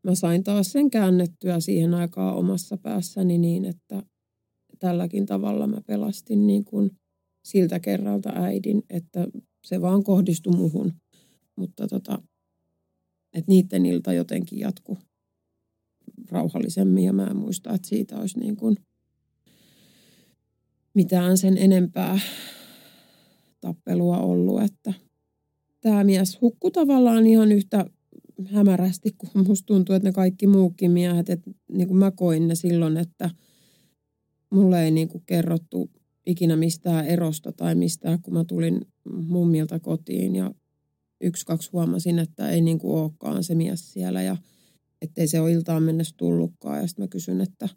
[0.03, 4.03] mä sain taas sen käännettyä siihen aikaan omassa päässäni niin, että
[4.79, 6.91] tälläkin tavalla mä pelastin niin kuin
[7.45, 9.27] siltä kerralta äidin, että
[9.65, 10.93] se vaan kohdistui muhun.
[11.55, 12.21] Mutta tota,
[13.33, 14.97] että niiden ilta jotenkin jatku
[16.29, 17.03] rauhallisemmin.
[17.03, 18.75] Ja mä en muista, että siitä olisi niin kuin
[20.93, 22.19] mitään sen enempää
[23.61, 24.93] tappelua ollut, että
[25.81, 27.85] tämä mies hukku tavallaan ihan yhtä
[28.45, 32.55] hämärästi, kun musta tuntuu, että ne kaikki muukin miehet, että niin kuin mä koin ne
[32.55, 33.29] silloin, että
[34.49, 35.91] mulle ei niin kuin kerrottu
[36.25, 38.81] ikinä mistään erosta tai mistään, kun mä tulin
[39.13, 40.53] mummilta kotiin ja
[41.21, 44.37] yksi, kaksi huomasin, että ei niin kuin olekaan se mies siellä ja
[45.01, 46.79] ettei se ole iltaan mennessä tullutkaan.
[46.81, 47.69] Ja sitten mä kysyn, että,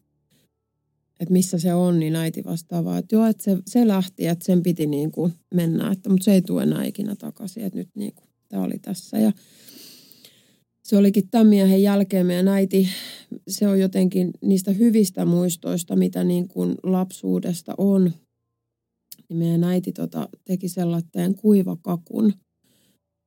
[1.20, 4.62] että missä se on, niin äiti vastaavaa, että joo, että se, se lähti, että sen
[4.62, 8.14] piti niin kuin mennä, että, mutta se ei tule enää ikinä takaisin, että nyt niin
[8.14, 9.18] kuin, tämä oli tässä.
[9.18, 9.32] Ja
[10.84, 12.88] se olikin tämän miehen jälkeen meidän äiti,
[13.48, 18.12] se on jotenkin niistä hyvistä muistoista, mitä niin kuin lapsuudesta on,
[19.28, 22.32] niin meidän äiti tota, teki sellaisen kuivakakun–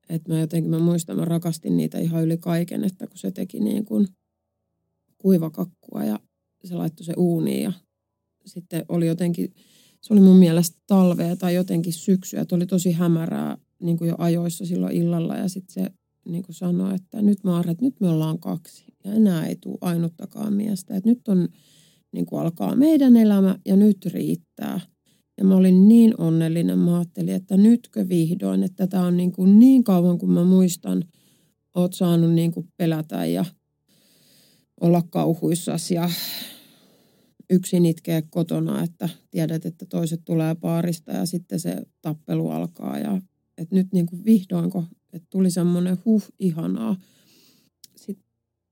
[0.10, 3.60] että mä jotenkin, mä muistan, mä rakastin niitä ihan yli kaiken, että kun se teki
[3.60, 4.08] niin kuin
[5.18, 6.20] kuivakakkua ja
[6.64, 7.74] se laittoi se uuniin ja
[8.46, 9.54] sitten oli jotenkin,
[10.02, 14.16] se oli mun mielestä talvea tai jotenkin syksyä, että oli tosi hämärää niin kuin jo
[14.18, 15.92] ajoissa silloin illalla ja sitten se
[16.26, 19.78] niin kuin sanoi, että nyt mä että nyt me ollaan kaksi ja enää ei tule
[19.82, 21.48] ainuttakaan miestä, että nyt on
[22.12, 24.80] niin kuin alkaa meidän elämä ja nyt riittää.
[25.38, 29.60] Ja mä olin niin onnellinen, mä ajattelin, että nytkö vihdoin, että tämä on niin, kuin
[29.60, 31.04] niin kauan kuin mä muistan,
[31.76, 33.46] oot saanut niin kuin pelätä ja
[34.82, 36.10] olla kauhuissasi ja
[37.50, 43.00] yksin itkeä kotona, että tiedät, että toiset tulee paarista ja sitten se tappelu alkaa.
[43.00, 43.22] Ja
[43.58, 46.96] että nyt niin kuin vihdoinko, että tuli semmoinen huh, ihanaa.
[47.96, 48.26] Sitten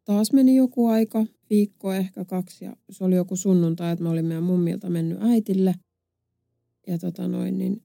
[0.06, 4.26] taas meni joku aika, viikko ehkä kaksi ja se oli joku sunnuntai, että mä olin
[4.26, 5.76] meidän mummilta mennyt äitille–
[6.88, 7.82] ja tota noin, niin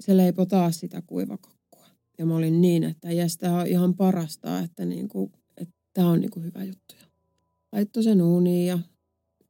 [0.00, 1.86] se leipoi taas sitä kuivakakkua.
[2.18, 6.20] Ja mä olin niin, että jes, tämä on ihan parasta, että, niinku, että tämä on
[6.20, 6.94] niinku hyvä juttu.
[7.72, 8.78] Laittoi sen uuniin ja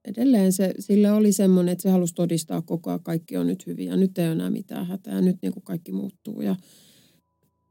[0.05, 3.89] edelleen se, sille oli semmoinen, että se halusi todistaa koko ajan, kaikki on nyt hyvin
[3.89, 6.57] ja nyt ei ole enää mitään hätää nyt niinku kaikki muuttuu ja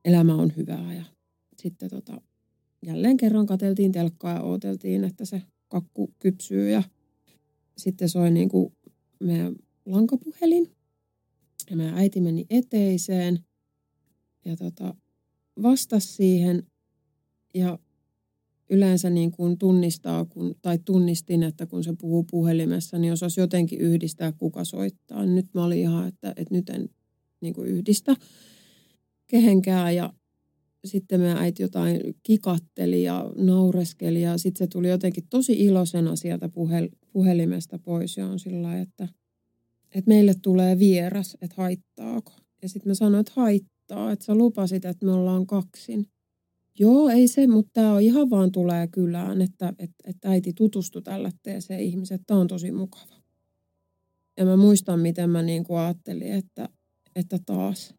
[0.06, 0.94] elämä on hyvää.
[0.94, 1.04] Ja
[1.62, 2.22] sitten tota,
[2.86, 6.84] jälleen kerran kateltiin telkkaa ja ooteltiin, että se kakku kypsyy ja
[7.78, 8.74] sitten soi niinku
[9.20, 10.77] meidän lankapuhelin.
[11.70, 13.40] Ja meidän äiti meni eteiseen
[14.46, 14.96] ja tota,
[15.62, 16.64] vastasi siihen
[17.54, 17.80] ja
[18.70, 23.82] yleensä niin kuin tunnistaa, kun, tai tunnistin, että kun se puhuu puhelimessa, niin osasi jotenkin
[23.82, 25.26] yhdistää, kuka soittaa.
[25.26, 26.90] Nyt mä olin ihan, että, että nyt en
[27.42, 28.16] niin kuin yhdistä
[29.28, 30.14] kehenkään ja
[30.86, 36.50] sitten meidän äiti jotain kikatteli ja naureskeli ja sitten se tuli jotenkin tosi iloisena sieltä
[36.50, 39.08] puhel, puhelimesta pois ja on sillä että–
[39.96, 42.34] että meille tulee vieras, että haittaako.
[42.62, 46.06] Ja sitten mä sanoin, että haittaa, että sä lupasit, että me ollaan kaksin.
[46.80, 51.02] Joo, ei se, mutta tämä on ihan vaan tulee kylään, että, että, että äiti tutustui
[51.02, 52.22] tällä teeseen ihmiset.
[52.28, 53.16] Tämä on tosi mukava.
[54.38, 56.70] Ja mä muistan, miten mä niin kuin ajattelin, että,
[57.16, 57.94] että taas,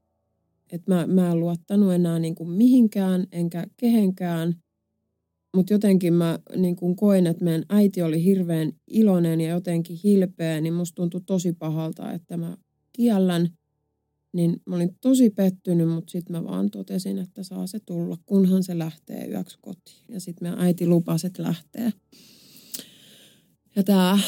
[0.72, 4.54] että mä, mä en luottanut enää niin kuin mihinkään, enkä kehenkään–
[5.56, 10.60] mutta jotenkin mä niin kun koin, että meidän äiti oli hirveän iloinen ja jotenkin hilpeä,
[10.60, 12.56] niin musta tuntui tosi pahalta, että mä
[12.92, 13.48] kiellän.
[14.32, 18.62] Niin mä olin tosi pettynyt, mutta sitten mä vaan totesin, että saa se tulla, kunhan
[18.62, 20.04] se lähtee yöksi kotiin.
[20.08, 21.92] Ja sitten meidän äiti lupasi, että lähtee.
[23.76, 24.18] Ja tämä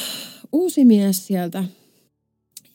[0.52, 1.64] uusi mies sieltä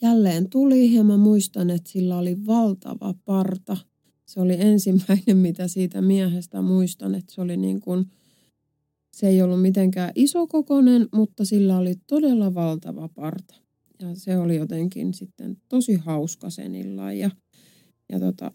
[0.02, 3.78] jälleen tuli ja mä muistan, että sillä oli valtava parta.
[4.26, 8.06] Se oli ensimmäinen, mitä siitä miehestä muistan, että se oli niin kuin–
[9.16, 13.56] se ei ollut mitenkään isokokonen, mutta sillä oli todella valtava parta.
[14.02, 17.18] Ja se oli jotenkin sitten tosi hauska sen illan.
[17.18, 17.32] Ja,
[18.12, 18.52] ja tota,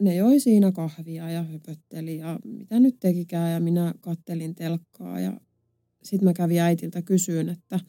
[0.00, 3.52] ne joi siinä kahvia ja höpötteli ja mitä nyt tekikään.
[3.52, 5.40] Ja minä kattelin telkkaa ja
[6.02, 7.80] sitten mä kävin äitiltä kysyyn, että,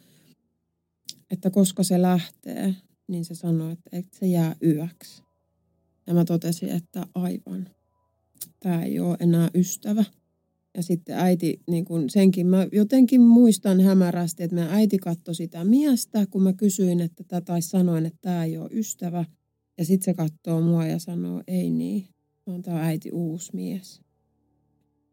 [1.32, 2.76] että koska se lähtee,
[3.08, 5.24] niin se sanoi, että, se jää yöksi.
[6.08, 7.70] Ja mä totesin, että aivan.
[8.60, 10.04] tämä ei ole enää ystävä.
[10.76, 15.64] Ja sitten äiti, niin kun senkin mä jotenkin muistan hämärästi, että meidän äiti katsoi sitä
[15.64, 19.26] miestä, kun mä kysyin, että tätä tai sanoin, että tämä ei ole ystävä.
[19.78, 22.08] Ja sitten se katsoo mua ja sanoo, ei niin,
[22.48, 24.02] vaan tämä äiti uusi mies.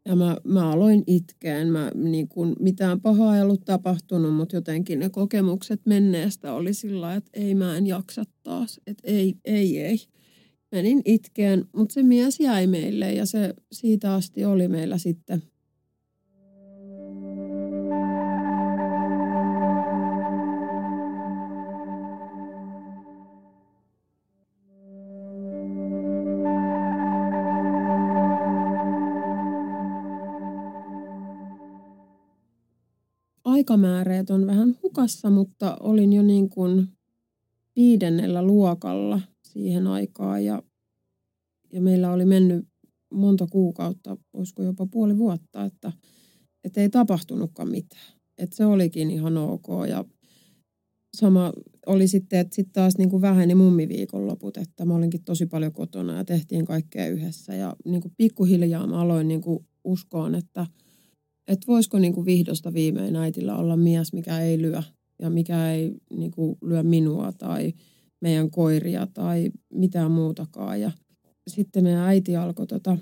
[0.05, 1.67] Ja mä, mä aloin itkeen.
[1.67, 7.15] Mä, niin kun, mitään pahaa ei ollut tapahtunut, mutta jotenkin ne kokemukset menneestä oli sillä
[7.15, 8.81] että ei mä en jaksa taas.
[8.87, 9.97] Että ei, ei, ei.
[10.71, 15.43] Menin itkeen, mutta se mies jäi meille ja se siitä asti oli meillä sitten
[33.63, 36.87] aikamääreet on vähän hukassa, mutta olin jo niin kuin
[37.75, 40.63] viidennellä luokalla siihen aikaan ja,
[41.73, 42.67] ja meillä oli mennyt
[43.13, 45.91] monta kuukautta, olisiko jopa puoli vuotta, että,
[46.63, 48.13] että ei tapahtunutkaan mitään.
[48.37, 50.05] Että se olikin ihan ok ja
[51.17, 51.53] sama
[51.85, 56.17] oli sitten, että sitten taas niin kuin väheni mummiviikonloput, että mä olinkin tosi paljon kotona
[56.17, 60.67] ja tehtiin kaikkea yhdessä ja niin kuin pikkuhiljaa mä aloin niin kuin uskoon, että–
[61.47, 64.83] että voisiko niin kuin vihdosta viimein äitillä olla mies, mikä ei lyö
[65.19, 67.73] ja mikä ei niin kuin lyö minua tai
[68.21, 70.81] meidän koiria tai mitään muutakaan.
[70.81, 70.91] Ja
[71.47, 72.97] sitten meidän äiti alkoi tota,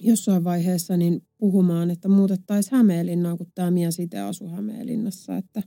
[0.00, 5.36] jossain vaiheessa niin puhumaan, että muutettaisiin Hämeenlinnaan, kun tämä mies itse asuu Hämeenlinnassa.
[5.36, 5.62] Että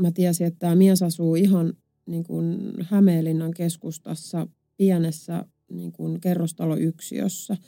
[0.00, 1.72] mä tiesin, että tämä mies asuu ihan
[2.06, 7.56] niin kuin Hämeenlinnan keskustassa pienessä niin kuin kerrostaloyksiössä–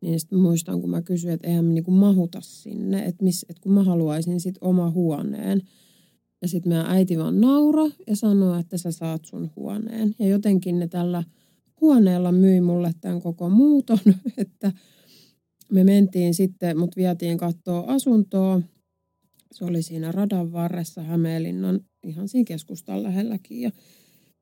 [0.00, 3.62] niin sitten muistan, kun mä kysyin, että eihän me niinku mahuta sinne, että, miss, että
[3.62, 5.62] kun mä haluaisin sitten oma huoneen.
[6.42, 10.14] Ja sitten meidän äiti vaan naura ja sanoi, että sä saat sun huoneen.
[10.18, 11.24] Ja jotenkin ne tällä
[11.80, 13.98] huoneella myi mulle tämän koko muuton,
[14.36, 14.72] että
[15.70, 18.60] me mentiin sitten, mut vietiin katsoa asuntoa.
[19.52, 23.60] Se oli siinä radan varressa Hämeenlinnan ihan siinä keskustan lähelläkin.
[23.60, 23.70] Ja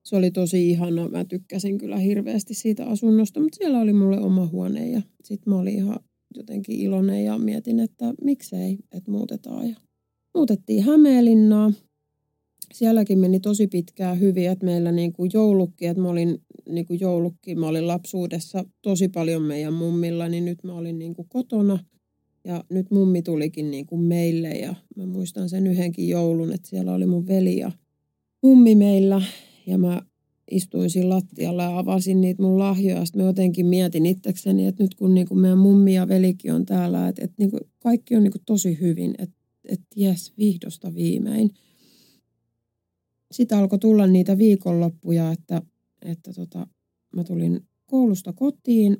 [0.08, 1.08] se oli tosi ihana.
[1.08, 5.58] Mä tykkäsin kyllä hirveästi siitä asunnosta, mutta siellä oli mulle oma huone ja sitten mä
[5.58, 6.00] olin ihan
[6.36, 9.68] jotenkin iloinen ja mietin, että miksei, että muutetaan.
[9.68, 9.76] Ja
[10.34, 11.72] muutettiin Hämeenlinnaa.
[12.74, 17.00] Sielläkin meni tosi pitkään hyvin, että meillä niin kuin joulukki, että mä olin niin kuin
[17.00, 21.78] joulukki, mä olin lapsuudessa tosi paljon meidän mummilla, niin nyt mä olin niin kuin kotona.
[22.44, 26.94] Ja nyt mummi tulikin niin kuin meille ja mä muistan sen yhdenkin joulun, että siellä
[26.94, 27.72] oli mun veli ja
[28.42, 29.22] mummi meillä
[29.68, 30.02] ja mä
[30.50, 33.04] istuin siinä lattialla ja avasin niitä mun lahjoja.
[33.04, 37.08] Sitten mä jotenkin mietin itsekseni, että nyt kun niinku meidän mummi ja velikin on täällä,
[37.08, 39.36] että, että niinku kaikki on niinku tosi hyvin, että,
[39.68, 41.50] että jes, vihdosta viimein.
[43.32, 45.62] Sitten alkoi tulla niitä viikonloppuja, että,
[46.02, 46.66] että tota,
[47.16, 48.96] mä tulin koulusta kotiin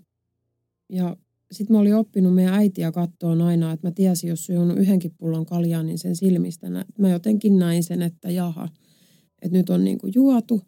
[0.89, 1.17] ja
[1.53, 5.47] sitten mä olin oppinut meidän äitiä kattoon aina, että mä tiesin, jos on yhdenkin pullon
[5.47, 8.69] kaljaa, niin sen silmistä mä jotenkin näin sen, että jaha–
[9.43, 10.63] että nyt on niin kuin juotu.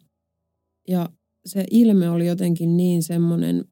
[0.87, 1.09] Ja
[1.45, 3.65] se ilme oli jotenkin niin semmoinen,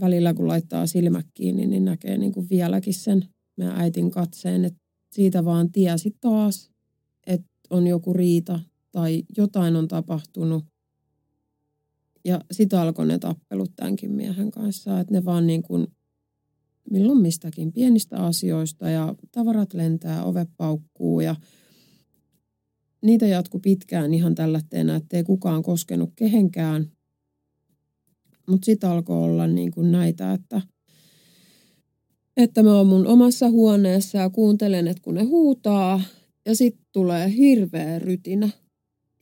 [0.00, 3.24] välillä kun laittaa silmät kiinni, niin näkee niin kuin vieläkin sen
[3.56, 4.80] meidän äitin katseen, että
[5.12, 6.70] siitä vaan tiesi taas,
[7.26, 8.60] että on joku riita
[8.92, 10.64] tai jotain on tapahtunut.
[12.24, 15.86] Ja sitten alkoi ne tappelut tämänkin miehen kanssa, että ne vaan niin kuin
[16.90, 21.36] milloin mistäkin pienistä asioista ja tavarat lentää, ove paukkuu ja
[23.02, 26.90] niitä jatkui pitkään ihan tällä teena, ettei kukaan koskenut kehenkään.
[28.48, 30.62] Mutta sitten alkoi olla niin kuin näitä, että,
[32.36, 36.00] että mä oon mun omassa huoneessa ja kuuntelen, että kun ne huutaa
[36.46, 38.48] ja sitten tulee hirveä rytinä.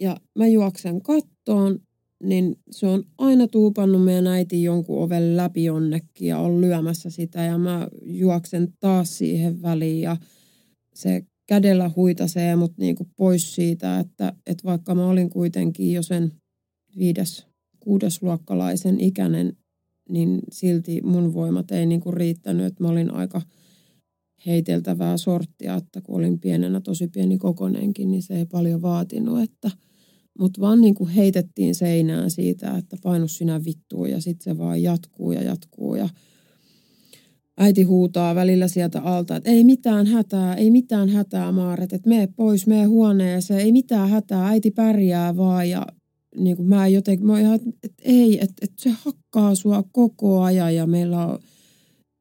[0.00, 1.80] Ja mä juoksen kattoon,
[2.22, 7.42] niin se on aina tuupannut meidän äiti jonkun oven läpi jonnekin ja on lyömässä sitä
[7.42, 10.16] ja mä juoksen taas siihen väliin ja
[10.94, 16.32] se kädellä huitasee mut niinku pois siitä, että, että vaikka mä olin kuitenkin jo sen
[16.98, 17.46] viides,
[17.80, 19.56] kuudesluokkalaisen ikäinen,
[20.08, 23.42] niin silti mun voimat ei niinku riittänyt, että mä olin aika
[24.46, 29.70] heiteltävää sorttia, että kun olin pienenä tosi pieni kokonenkin, niin se ei paljon vaatinut, että
[30.38, 34.82] mutta vaan niin kuin heitettiin seinään siitä, että painus sinä vittuun ja sitten se vaan
[34.82, 36.08] jatkuu ja jatkuu ja
[37.58, 42.28] äiti huutaa välillä sieltä alta, että ei mitään hätää, ei mitään hätää Maaret, että mene
[42.36, 45.86] pois, mene huoneeseen, ei mitään hätää, äiti pärjää vaan ja
[46.36, 50.74] niin kuin mä jotenkin, mä ihan, että, ei, että, että se hakkaa sua koko ajan
[50.74, 51.38] ja meillä on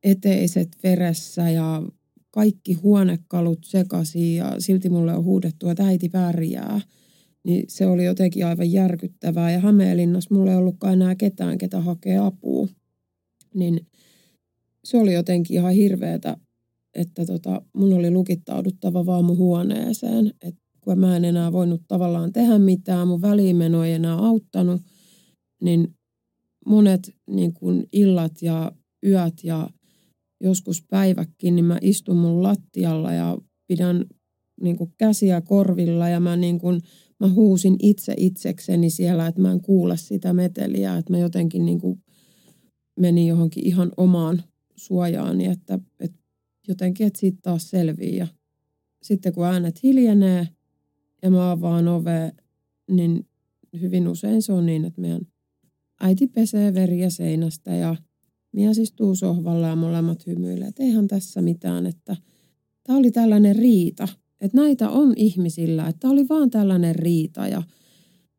[0.04, 1.84] eteiset veressä ja
[2.32, 6.82] kaikki huonekalut sekaisin ja silti mulle on huudettu, että äiti pärjää.
[7.44, 12.18] Niin se oli jotenkin aivan järkyttävää ja Hämeenlinnassa mulla ei ollutkaan enää ketään, ketä hakee
[12.18, 12.68] apua.
[13.54, 13.88] Niin
[14.86, 16.38] se oli jotenkin ihan hirveetä,
[16.94, 20.34] että tota, mun oli lukittauduttava vaan mun huoneeseen.
[20.42, 24.82] Et kun mä en enää voinut tavallaan tehdä mitään, mun väliinmeno ei enää auttanut,
[25.62, 25.88] niin
[26.66, 28.72] monet niin kun illat ja
[29.06, 29.70] yöt ja
[30.44, 34.06] joskus päiväkin, niin mä istun mun lattialla ja pidän
[34.62, 36.82] niin kuin käsiä korvilla ja mä, niin kuin,
[37.20, 41.80] mä huusin itse itsekseni siellä, että mä en kuule sitä meteliä, että mä jotenkin niin
[41.80, 42.00] kuin
[43.00, 44.44] menin johonkin ihan omaan
[44.76, 46.18] suojaani, että, että
[46.68, 48.18] jotenkin, että siitä taas selvii.
[48.18, 48.28] Ja
[49.02, 50.48] sitten kun äänet hiljenee
[51.22, 52.32] ja mä avaan ove,
[52.92, 53.28] niin
[53.82, 55.22] hyvin usein se on niin, että meidän
[56.02, 57.96] äiti pesee veriä seinästä ja
[58.52, 62.16] mies istuu sohvalla ja molemmat hymyilee, että eihän tässä mitään, että
[62.84, 64.08] tämä oli tällainen riita,
[64.42, 67.48] että näitä on ihmisillä, että tämä oli vaan tällainen riita.
[67.48, 67.64] Ja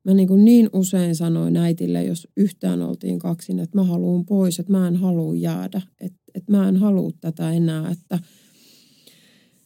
[0.05, 4.59] mä niin, kuin niin usein sanoin äitille, jos yhtään oltiin kaksin, että mä haluan pois,
[4.59, 8.19] että mä en halua jäädä, että, että mä en halua tätä enää, että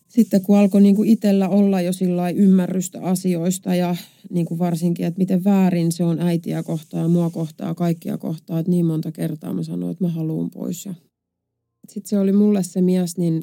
[0.09, 1.91] sitten kun alkoi niin kuin itsellä olla jo
[2.35, 3.97] ymmärrystä asioista ja
[4.31, 8.59] niin kuin varsinkin, että miten väärin se on äitiä kohtaa ja mua kohtaa kaikkia kohtaa,
[8.59, 10.87] että niin monta kertaa mä sanoin, että mä haluan pois.
[10.87, 10.95] Ja
[11.89, 13.43] sitten se oli mulle se mies, niin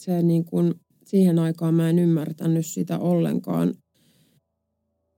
[0.00, 0.74] se niin kuin,
[1.06, 3.74] siihen aikaan mä en ymmärtänyt sitä ollenkaan,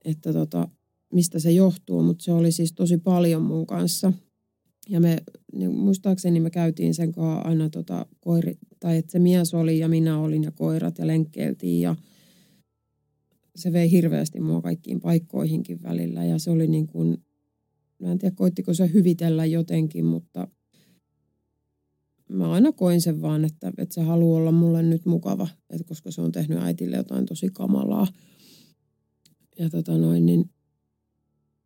[0.05, 0.67] että tota,
[1.13, 4.13] mistä se johtuu, mutta se oli siis tosi paljon mun kanssa.
[4.89, 5.17] Ja me,
[5.53, 9.87] niin muistaakseni me käytiin sen kanssa aina tota koiri, tai että se mies oli ja
[9.87, 11.95] minä olin ja koirat ja lenkkeiltiin ja
[13.55, 17.17] se vei hirveästi mua kaikkiin paikkoihinkin välillä ja se oli niin kuin,
[17.99, 20.47] mä en tiedä koittiko se hyvitellä jotenkin, mutta
[22.29, 26.11] mä aina koin sen vaan, että, että se haluaa olla mulle nyt mukava, että koska
[26.11, 28.07] se on tehnyt äitille jotain tosi kamalaa.
[29.59, 30.49] Ja tota noin, niin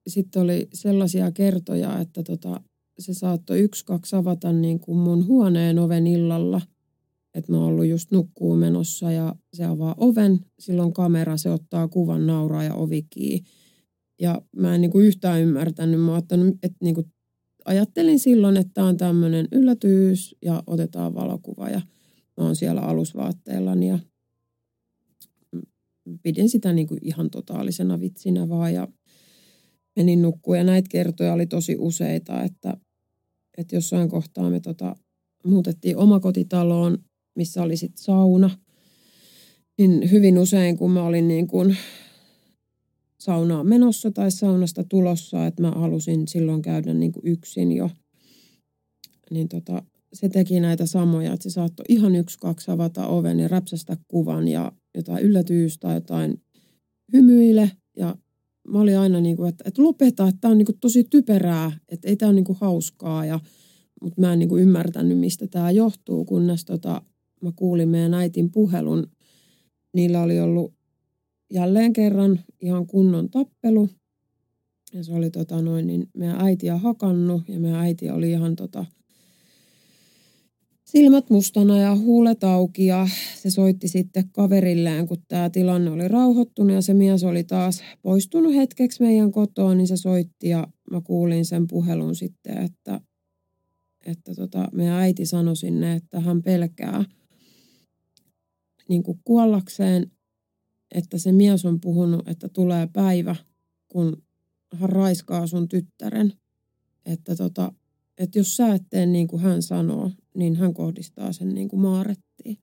[0.07, 2.61] sitten oli sellaisia kertoja, että tota,
[2.99, 6.61] se saattoi yksi, kaksi avata niin kuin mun huoneen oven illalla.
[7.33, 11.87] Että mä oon ollut just nukkuu menossa ja se avaa oven, silloin kamera, se ottaa
[11.87, 13.49] kuvan, nauraa ja ovi kiinni.
[14.21, 16.01] Ja mä en niin kuin yhtään ymmärtänyt.
[16.01, 16.17] Mä
[16.63, 17.13] että niin kuin
[17.65, 21.69] ajattelin silloin, että tämä on tämmöinen yllätys ja otetaan valokuva.
[21.69, 21.81] Ja
[22.37, 23.99] mä oon siellä alusvaatteellani ja
[26.23, 28.87] pidin sitä niin kuin ihan totaalisena vitsinä vaan ja
[29.95, 30.57] menin nukkuun.
[30.57, 32.77] Ja näitä kertoja oli tosi useita, että
[33.57, 34.95] että jossain kohtaa me tota,
[35.45, 36.97] muutettiin omakotitaloon,
[37.35, 38.49] missä oli sitten sauna.
[39.77, 41.77] Niin hyvin usein, kun mä olin niin kuin
[43.19, 47.89] saunaa menossa tai saunasta tulossa, että mä halusin silloin käydä niin kuin yksin jo,
[49.31, 49.83] niin tota,
[50.13, 54.47] se teki näitä samoja, että se saattoi ihan yksi, kaksi avata oven ja räpsästä kuvan
[54.47, 56.41] ja jotain yllätystä tai jotain
[57.13, 58.15] hymyile ja
[58.67, 61.71] mä olin aina niin kuin, että, että lopeta, että tämä on niin kuin tosi typerää,
[61.89, 63.25] että ei tämä ole niin kuin hauskaa.
[63.25, 63.39] Ja,
[64.01, 67.01] mutta mä en niin kuin ymmärtänyt, mistä tämä johtuu, kunnes tota,
[67.41, 69.07] mä kuulin meidän äitin puhelun.
[69.93, 70.73] Niillä oli ollut
[71.53, 73.89] jälleen kerran ihan kunnon tappelu.
[74.93, 78.85] Ja se oli tota noin, niin meidän äitiä hakannut ja meidän äiti oli ihan tota,
[80.91, 86.73] silmät mustana ja huulet auki ja se soitti sitten kaverilleen, kun tämä tilanne oli rauhoittunut
[86.73, 91.45] ja se mies oli taas poistunut hetkeksi meidän kotoon, niin se soitti ja mä kuulin
[91.45, 93.01] sen puhelun sitten, että,
[94.05, 97.05] että tota, meidän äiti sanoi sinne, että hän pelkää
[98.89, 100.11] niin kuin kuollakseen,
[100.95, 103.35] että se mies on puhunut, että tulee päivä,
[103.87, 104.23] kun
[104.73, 106.33] hän raiskaa sun tyttären.
[107.05, 107.73] Että, tota,
[108.17, 111.79] että jos sä et tee niin kuin hän sanoo, niin hän kohdistaa sen niin kuin
[111.79, 112.57] maarettiin.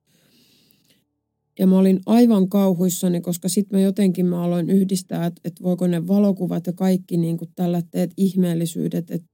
[1.59, 5.87] Ja mä olin aivan kauhuissani, koska sitten mä jotenkin mä aloin yhdistää, että, että voiko
[5.87, 7.51] ne valokuvat ja kaikki niin kuin
[7.91, 9.29] teet ihmeellisyydet, että,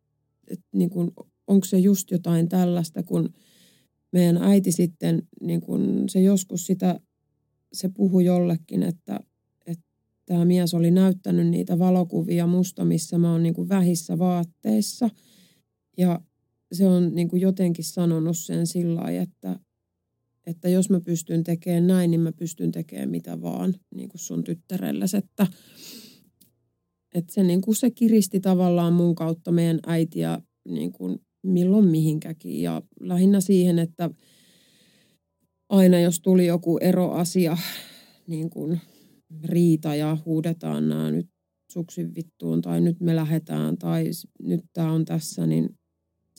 [0.50, 1.10] että niin kuin,
[1.46, 3.28] onko se just jotain tällaista, kun
[4.12, 7.00] meidän äiti sitten, niin kuin se joskus sitä,
[7.72, 9.20] se puhui jollekin, että,
[9.66, 9.84] että
[10.26, 15.10] tämä mies oli näyttänyt niitä valokuvia musta, missä mä oon niin kuin vähissä vaatteissa.
[15.98, 16.20] Ja
[16.72, 19.60] se on niin kuin jotenkin sanonut sen sillä lailla, että,
[20.46, 24.44] että jos mä pystyn tekemään näin, niin mä pystyn tekemään mitä vaan niin kuin sun
[24.44, 25.16] tyttärellesi.
[25.16, 25.46] Että,
[27.14, 32.62] että se, niin kuin se kiristi tavallaan mun kautta meidän äitiä niin kuin milloin mihinkäkin.
[32.62, 34.10] Ja lähinnä siihen, että
[35.68, 37.56] aina jos tuli joku eroasia,
[38.26, 38.80] niin kuin
[39.44, 41.30] riita ja huudetaan nämä nyt
[41.72, 44.04] suksin vittuun tai nyt me lähdetään tai
[44.42, 45.79] nyt tämä on tässä, niin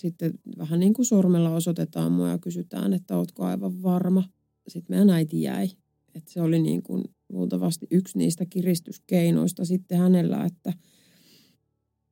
[0.02, 4.24] sitten vähän niin kuin sormella osoitetaan mua ja kysytään, että ootko aivan varma.
[4.68, 5.70] Sitten meidän äiti jäi.
[6.16, 10.74] Että se oli niin kuin luultavasti yksi niistä kiristyskeinoista sitten hänellä, että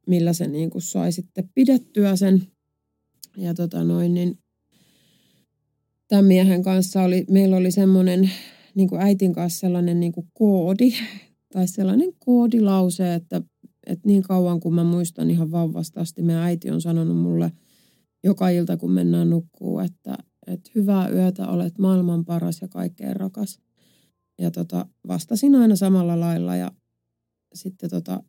[0.07, 2.47] millä se niin kuin sai sitten pidettyä sen.
[3.37, 4.39] Ja tota noin, niin
[6.07, 8.31] tämän miehen kanssa oli, meillä oli semmoinen
[8.75, 10.93] niin kuin äitin kanssa sellainen niin kuin koodi
[11.53, 13.41] tai sellainen koodilause, että,
[13.87, 17.51] että niin kauan kuin mä muistan ihan vauvasta asti, meidän äiti on sanonut mulle
[18.23, 20.17] joka ilta, kun mennään nukkuu, että,
[20.47, 23.59] että hyvää yötä, olet maailman paras ja kaikkein rakas.
[24.41, 26.71] Ja tota, vastasin aina samalla lailla ja
[27.53, 28.23] sitten tota,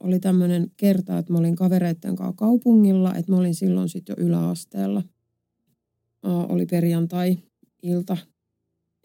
[0.00, 4.26] oli tämmöinen kerta, että mä olin kavereitten kanssa kaupungilla, että mä olin silloin sitten jo
[4.26, 5.02] yläasteella.
[6.22, 8.16] Aa, oli perjantai-ilta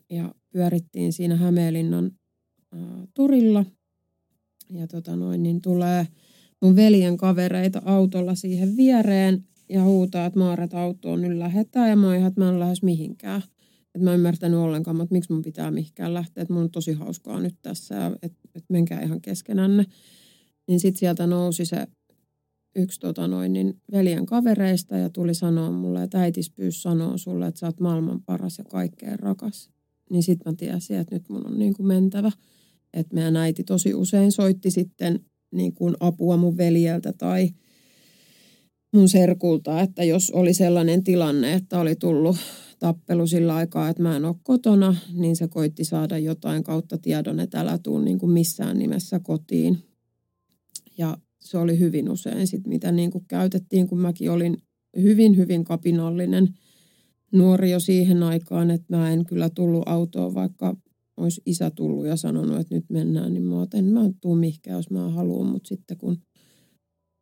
[0.09, 2.11] ja pyörittiin siinä Hämeenlinnan
[2.71, 3.65] ää, turilla.
[4.69, 6.07] Ja tota noin, niin tulee
[6.61, 12.07] mun veljen kavereita autolla siihen viereen ja huutaa, että Maaret autoon nyt lähetään ja mä
[12.07, 13.41] oon ihan, että mä en lähes mihinkään.
[13.95, 16.93] Että mä en ymmärtänyt ollenkaan, että miksi mun pitää mihinkään lähteä, että mun on tosi
[16.93, 19.85] hauskaa nyt tässä että et menkää ihan keskenänne.
[20.67, 21.87] Niin sitten sieltä nousi se
[22.75, 27.47] yksi tota noin, niin veljen kavereista ja tuli sanoa mulle, että äitis pyys sanoo sulle,
[27.47, 29.69] että sä oot maailman paras ja kaikkein rakas.
[30.09, 32.31] Niin sitten mä tiesin, että nyt mun on niin kuin mentävä.
[32.93, 35.19] Että meidän äiti tosi usein soitti sitten
[35.51, 37.49] niin kuin apua mun veljeltä tai
[38.93, 42.37] mun serkulta, että jos oli sellainen tilanne, että oli tullut
[42.79, 47.39] tappelu sillä aikaa, että mä en ole kotona, niin se koitti saada jotain kautta tiedon,
[47.39, 49.77] että älä tuu niin kuin missään nimessä kotiin.
[50.97, 54.57] Ja se oli hyvin usein sit, mitä niin kuin käytettiin, kun mäkin olin
[54.97, 56.47] hyvin, hyvin kapinallinen
[57.31, 60.75] nuori jo siihen aikaan, että mä en kyllä tullut autoon, vaikka
[61.17, 64.89] olisi isä tullut ja sanonut, että nyt mennään, niin mä otan, mä tuu mihinkään, jos
[64.89, 66.17] mä haluan, mutta sitten kun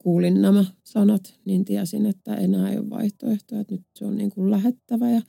[0.07, 4.29] kuulin nämä sanat, niin tiesin, että enää ei ole vaihtoehtoja, että nyt se on niin
[4.29, 5.21] kuin lähettävä ja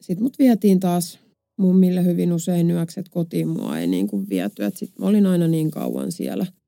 [0.00, 1.18] sitten mut vietiin taas
[1.56, 6.12] mummille hyvin usein yökset kotiin, mua ei niin kuin viety, sitten olin aina niin kauan
[6.12, 6.46] siellä–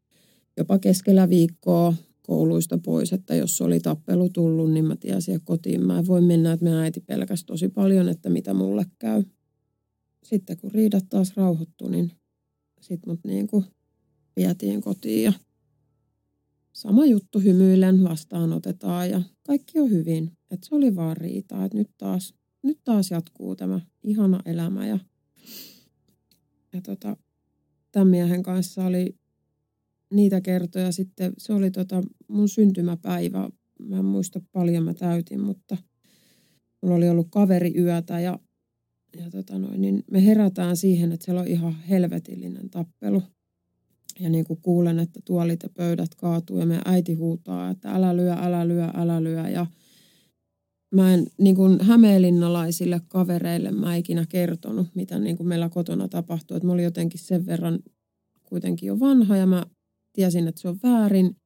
[0.56, 5.86] jopa keskellä viikkoa kouluista pois, että jos oli tappelu tullut, niin mä tiesin, että kotiin
[5.86, 9.24] mä en voi mennä, että meidän äiti pelkäsi tosi paljon, että mitä mulle käy.
[10.24, 12.12] Sitten kun riidat taas rauhoittui, niin
[12.80, 13.64] sitten mut niin kuin
[14.36, 15.32] vietiin kotiin ja
[16.72, 20.32] sama juttu hymyilen vastaanotetaan ja kaikki on hyvin.
[20.50, 24.98] Että se oli vaan riitaa, että nyt taas, nyt taas jatkuu tämä ihana elämä ja,
[26.72, 27.16] ja tota,
[27.92, 29.16] tämän miehen kanssa oli
[30.14, 33.50] niitä kertoja sitten, se oli tota mun syntymäpäivä.
[33.78, 35.76] Mä en muista paljon mä täytin, mutta
[36.82, 38.38] mulla oli ollut kaveri yötä ja,
[39.16, 43.22] ja tota noin, niin me herätään siihen, että siellä on ihan helvetillinen tappelu.
[44.20, 48.16] Ja niin kuin kuulen, että tuolit ja pöydät kaatuu ja meidän äiti huutaa, että älä
[48.16, 49.48] lyö, älä lyö, älä lyö.
[49.48, 49.66] Ja
[50.94, 56.56] mä en niin kuin hämeenlinnalaisille kavereille mä ikinä kertonut, mitä niin kuin meillä kotona tapahtui.
[56.56, 57.78] Että mä olin jotenkin sen verran
[58.44, 59.66] kuitenkin jo vanha ja mä
[60.12, 61.36] tiesin, että se on väärin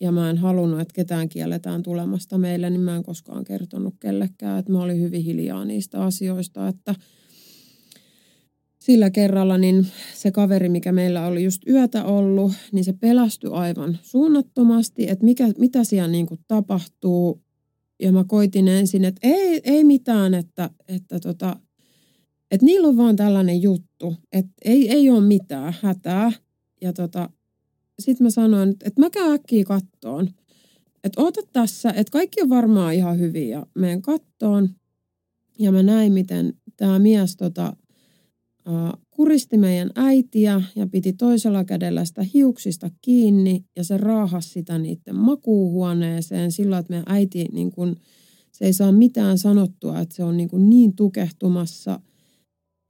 [0.00, 4.58] ja mä en halunnut, että ketään kielletään tulemasta meille, niin mä en koskaan kertonut kellekään,
[4.58, 6.94] että mä olin hyvin hiljaa niistä asioista, että
[8.86, 13.98] sillä kerralla niin se kaveri, mikä meillä oli just yötä ollut, niin se pelästyi aivan
[14.02, 17.42] suunnattomasti, että mikä, mitä siellä niin kuin tapahtuu.
[18.00, 21.56] Ja mä koitin ensin, että ei, ei mitään, että, että, tota,
[22.50, 26.32] että niillä on vaan tällainen juttu, että ei, ei ole mitään hätää.
[26.80, 27.30] Ja tota,
[27.98, 30.28] sitten mä sanoin, että mä käyn äkkiä kattoon.
[31.04, 34.70] Että oota tässä, että kaikki on varmaan ihan hyvin ja menen kattoon.
[35.58, 37.76] Ja mä näin, miten tämä mies tota,
[39.10, 45.16] kuristi meidän äitiä ja piti toisella kädellä sitä hiuksista kiinni ja se raahasi sitä niiden
[45.16, 47.96] makuuhuoneeseen sillä, että meidän äiti niin kun,
[48.52, 52.00] se ei saa mitään sanottua, että se on niin, niin tukehtumassa.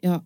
[0.03, 0.22] Ja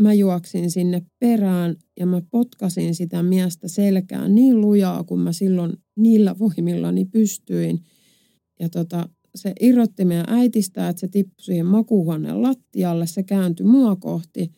[0.00, 5.72] mä juoksin sinne perään ja mä potkasin sitä miestä selkään niin lujaa, kun mä silloin
[5.96, 7.84] niillä voimillani pystyin.
[8.60, 13.96] Ja tota, se irrotti meidän äitistä, että se tippui siihen makuuhuoneen lattialle, se kääntyi mua
[13.96, 14.52] kohti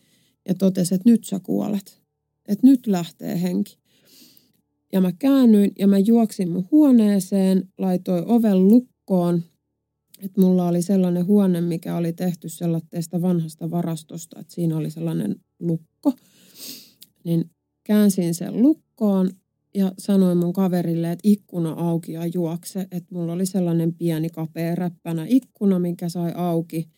[0.49, 2.01] ja totesi, että nyt sä kuolet.
[2.47, 3.77] Että nyt lähtee henki.
[4.93, 9.43] Ja mä käännyin ja mä juoksin mun huoneeseen, laitoin oven lukkoon
[10.23, 15.35] että mulla oli sellainen huone, mikä oli tehty sellaisesta vanhasta varastosta, että siinä oli sellainen
[15.59, 16.13] lukko.
[17.23, 17.49] Niin
[17.83, 19.29] käänsin sen lukkoon
[19.75, 22.87] ja sanoin mun kaverille, että ikkuna auki ja juokse.
[22.91, 26.89] Että mulla oli sellainen pieni kapea räppänä ikkuna, minkä sai auki.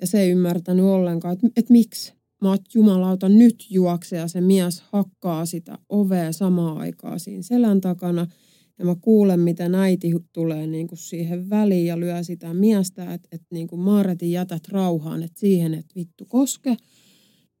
[0.00, 2.14] Ja se ei ymmärtänyt ollenkaan, että, että miksi.
[2.44, 7.80] Mä oot jumalauta nyt juokse ja se mies hakkaa sitä ovea samaan aikaan siinä selän
[7.80, 8.26] takana–
[8.78, 13.28] ja mä kuulen, miten äiti tulee niin kuin siihen väliin ja lyö sitä miestä, että,
[13.32, 16.76] että niin kuin Maaretin jätät rauhaan, että siihen, että vittu koske.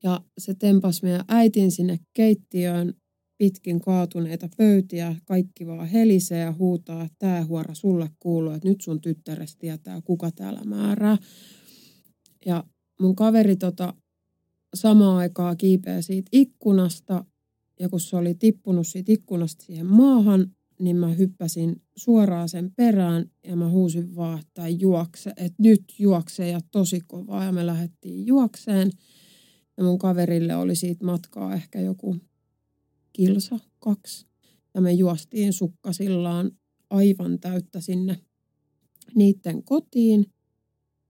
[0.02, 2.94] Ja se tempas meidän äitin sinne keittiöön
[3.38, 8.80] pitkin kaatuneita pöytiä, kaikki vaan helisee ja huutaa, että tämä huora sulle kuuluu, että nyt
[8.80, 11.18] sun tyttärestä tietää, kuka täällä määrää.
[12.46, 12.64] Ja
[13.00, 13.94] mun kaveri tota,
[14.74, 17.24] samaan aikaa kiipeä siitä ikkunasta
[17.80, 23.30] ja kun se oli tippunut siitä ikkunasta siihen maahan, niin mä hyppäsin suoraan sen perään
[23.44, 28.26] ja mä huusin vaan, että juokse, että nyt juokse ja tosi kovaa ja me lähdettiin
[28.26, 28.90] juokseen.
[29.76, 32.16] Ja mun kaverille oli siitä matkaa ehkä joku
[33.12, 34.26] kilsa, kaksi.
[34.74, 36.50] Ja me juostiin sukkasillaan
[36.90, 38.18] aivan täyttä sinne
[39.14, 40.26] niiden kotiin.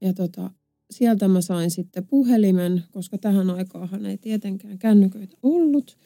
[0.00, 0.50] Ja tota,
[0.94, 5.98] sieltä mä sain sitten puhelimen, koska tähän aikaan ei tietenkään kännyköitä ollut.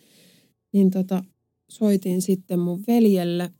[0.73, 1.25] Niin tota,
[1.71, 3.53] soitin sitten mun veljelle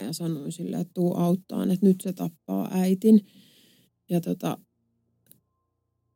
[0.00, 3.26] ja sanoin sille, että tuu auttaa, että nyt se tappaa äitin.
[4.10, 4.58] Ja tota,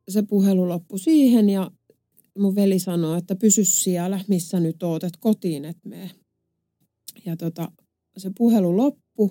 [0.09, 1.71] se puhelu loppui siihen ja
[2.39, 6.11] mun veli sanoi, että pysy siellä, missä nyt oot, että kotiin et mene.
[7.25, 7.71] Ja tota,
[8.17, 9.29] se puhelu loppui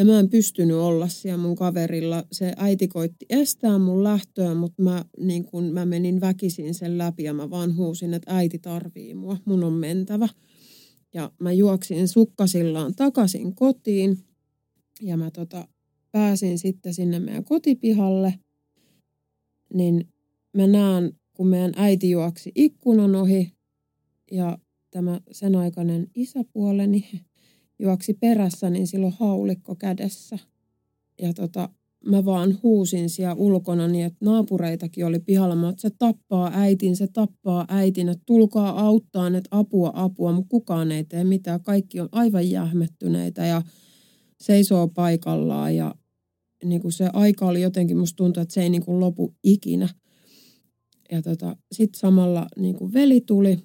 [0.00, 2.24] ja mä en pystynyt olla siellä mun kaverilla.
[2.32, 7.22] Se äiti koitti estää mun lähtöä, mutta mä, niin kun, mä menin väkisin sen läpi
[7.22, 10.28] ja mä vaan huusin, että äiti tarvii mua, mun on mentävä.
[11.14, 14.18] Ja mä juoksin sukkasillaan takaisin kotiin
[15.00, 15.68] ja mä tota,
[16.12, 18.34] pääsin sitten sinne meidän kotipihalle.
[19.74, 20.08] Niin
[20.56, 23.52] mä näen, kun meidän äiti juoksi ikkunan ohi
[24.32, 24.58] ja
[24.90, 27.10] tämä sen aikainen isäpuoleni
[27.80, 30.38] juoksi perässä, niin silloin haulikko kädessä.
[31.22, 31.68] Ja tota,
[32.06, 35.56] mä vaan huusin siellä ulkona niin, että naapureitakin oli pihalla.
[35.56, 40.48] Mä että se tappaa äitin, se tappaa äitin, että tulkaa auttaa, että apua, apua, mutta
[40.48, 41.62] kukaan ei tee mitään.
[41.62, 43.62] Kaikki on aivan jähmettyneitä ja
[44.40, 45.94] seisoo paikallaan ja
[46.64, 49.88] niin kuin se aika oli jotenkin, musta tuntuu, että se ei niin kuin lopu ikinä.
[51.12, 53.58] Ja tota, sitten samalla niin kuin veli tuli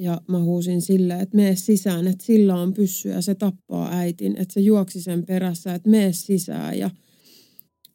[0.00, 4.36] ja mä huusin sille, että mene sisään, että sillä on pyssy ja se tappaa äitin.
[4.36, 6.90] Että se juoksi sen perässä, että mene sisään ja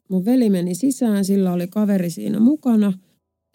[0.08, 2.92] Mun veli meni sisään, sillä oli kaveri siinä mukana.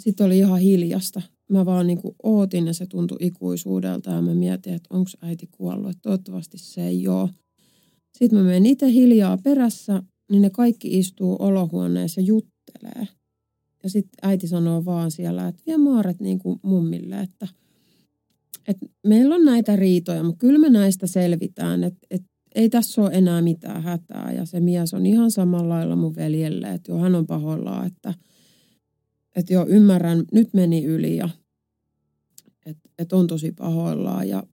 [0.04, 1.22] Sitten oli ihan hiljasta.
[1.52, 5.47] Mä vaan niin kuin ootin ja se tuntui ikuisuudelta ja mä mietin, että onko äiti
[5.52, 5.89] kuollut.
[5.89, 7.30] Että toivottavasti se ei ole.
[8.18, 13.08] Sitten mä menen itse hiljaa perässä, niin ne kaikki istuu olohuoneessa juttelee.
[13.84, 17.47] Ja sitten äiti sanoo vaan siellä, että vie maaret niin kuin mummille, että,
[18.68, 23.09] että meillä on näitä riitoja, mutta kyllä me näistä selvitään, että, että ei tässä ole
[23.14, 24.32] enää mitään hätää.
[24.32, 28.14] Ja se mies on ihan samalla lailla mun veljelle, että jo hän on pahoillaan, että,
[29.36, 31.30] että jo ymmärrän, nyt meni yli ja
[32.66, 34.30] että, että on tosi pahoillaan.
[34.30, 34.43] Ja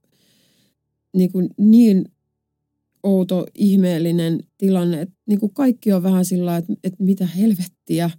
[1.15, 2.05] niin, kuin niin
[3.03, 8.09] outo, ihmeellinen tilanne, että niin kuin kaikki on vähän sillä että, että mitä helvettiä.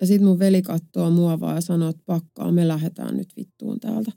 [0.00, 3.80] Ja sitten mun veli katsoo mua vaan ja sanoo, että pakkaa, me lähdetään nyt vittuun
[3.80, 4.12] täältä.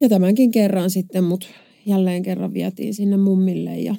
[0.00, 1.48] Ja tämänkin kerran sitten mut
[1.86, 3.96] jälleen kerran vietiin sinne mummille ja,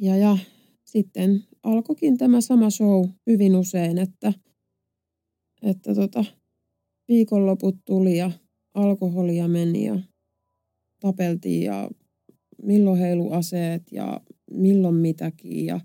[0.00, 0.38] ja, ja
[0.84, 4.32] sitten alkoikin tämä sama show hyvin usein, että,
[5.62, 6.24] että tota,
[7.08, 8.30] viikonloput tuli ja
[8.74, 9.98] alkoholia meni ja
[11.00, 11.90] tapeltiin ja
[12.62, 15.66] milloin heiluaseet ja milloin mitäkin.
[15.66, 15.80] Ja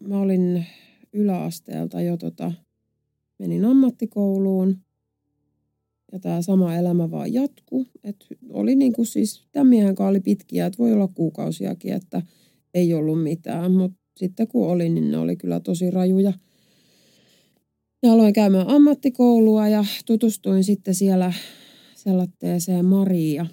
[0.00, 0.66] mä olin
[1.12, 2.52] yläasteelta jo tota,
[3.38, 4.84] menin ammattikouluun
[6.14, 7.86] ja tämä sama elämä vaan jatkuu.
[8.04, 12.22] Et oli niin kuin siis, tämän miehen oli pitkiä, että voi olla kuukausiakin, että
[12.74, 13.72] ei ollut mitään.
[13.72, 16.32] Mutta sitten kun oli, niin ne oli kyllä tosi rajuja.
[18.02, 21.32] Ja aloin käymään ammattikoulua ja tutustuin sitten siellä
[21.94, 23.46] sellaiseen Maria.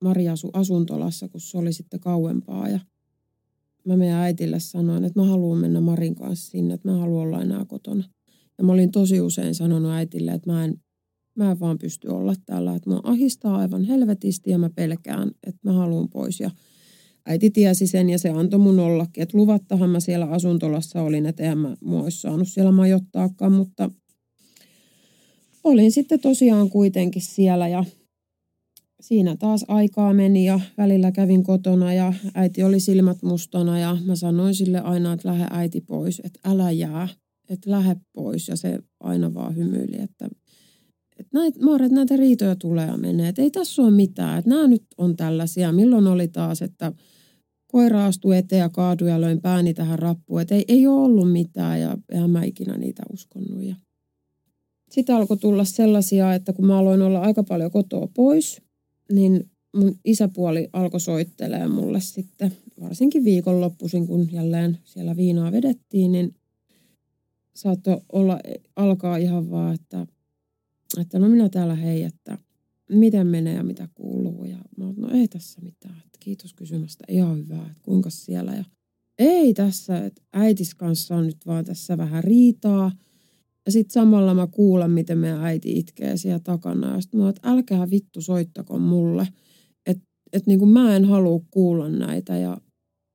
[0.00, 2.68] Maria asui asuntolassa, kun se oli sitten kauempaa.
[2.68, 2.80] Ja
[3.84, 7.42] mä meidän äitille sanoin, että mä haluan mennä Marin kanssa sinne, että mä haluan olla
[7.42, 8.04] enää kotona.
[8.58, 10.82] Ja mä olin tosi usein sanonut äitille, että mä en
[11.36, 15.60] Mä en vaan pysty olla täällä, että mä ahistaa aivan helvetisti ja mä pelkään, että
[15.62, 16.40] mä haluan pois.
[16.40, 16.50] Ja
[17.26, 21.42] äiti tiesi sen ja se antoi mun ollakin, että luvattahan mä siellä asuntolassa olin, että
[21.42, 23.90] en mä mua olisi saanut siellä majoittaakaan, mutta
[25.64, 27.84] olin sitten tosiaan kuitenkin siellä ja
[29.00, 34.16] siinä taas aikaa meni ja välillä kävin kotona ja äiti oli silmät mustana ja mä
[34.16, 37.08] sanoin sille aina, että lähde äiti pois, että älä jää,
[37.48, 40.28] että lähde pois ja se aina vaan hymyili, että
[41.20, 43.28] että näitä, Maaret, näitä riitoja tulee ja menee.
[43.28, 44.38] Että ei tässä ole mitään.
[44.38, 45.72] Että nämä nyt on tällaisia.
[45.72, 46.92] Milloin oli taas, että
[47.66, 50.40] koira astui eteen ja kaadui ja löin pääni tähän rappuun.
[50.40, 53.62] Että ei, ei ole ollut mitään ja eihän mä ikinä niitä uskonut.
[53.62, 53.74] Ja
[54.90, 58.62] sitten alkoi tulla sellaisia, että kun mä aloin olla aika paljon kotoa pois,
[59.12, 66.34] niin mun isäpuoli alkoi soittelee mulle sitten, varsinkin viikonloppuisin, kun jälleen siellä viinaa vedettiin, niin
[67.54, 68.40] saattoi olla,
[68.76, 70.06] alkaa ihan vaan, että
[70.98, 72.38] että no minä täällä hei, että
[72.90, 74.44] miten menee ja mitä kuuluu.
[74.44, 78.54] Ja mä oon, no ei tässä mitään, että kiitos kysymästä, ihan hyvää, että kuinka siellä.
[78.54, 78.64] Ja
[79.18, 82.92] ei tässä, että äitis kanssa on nyt vaan tässä vähän riitaa.
[83.66, 86.94] Ja sitten samalla mä kuulen, miten meidän äiti itkee siellä takana.
[86.94, 89.28] Ja sitten mä että älkää vittu soittako mulle.
[89.86, 92.36] Että et niin mä en halua kuulla näitä.
[92.36, 92.60] Ja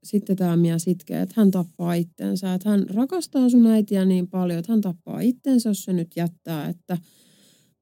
[0.04, 2.54] sitten tämä mies itkee, että hän tappaa itsensä.
[2.54, 6.70] Että hän rakastaa sun äitiä niin paljon, että hän tappaa itsensä, jos se nyt jättää.
[6.70, 6.98] Että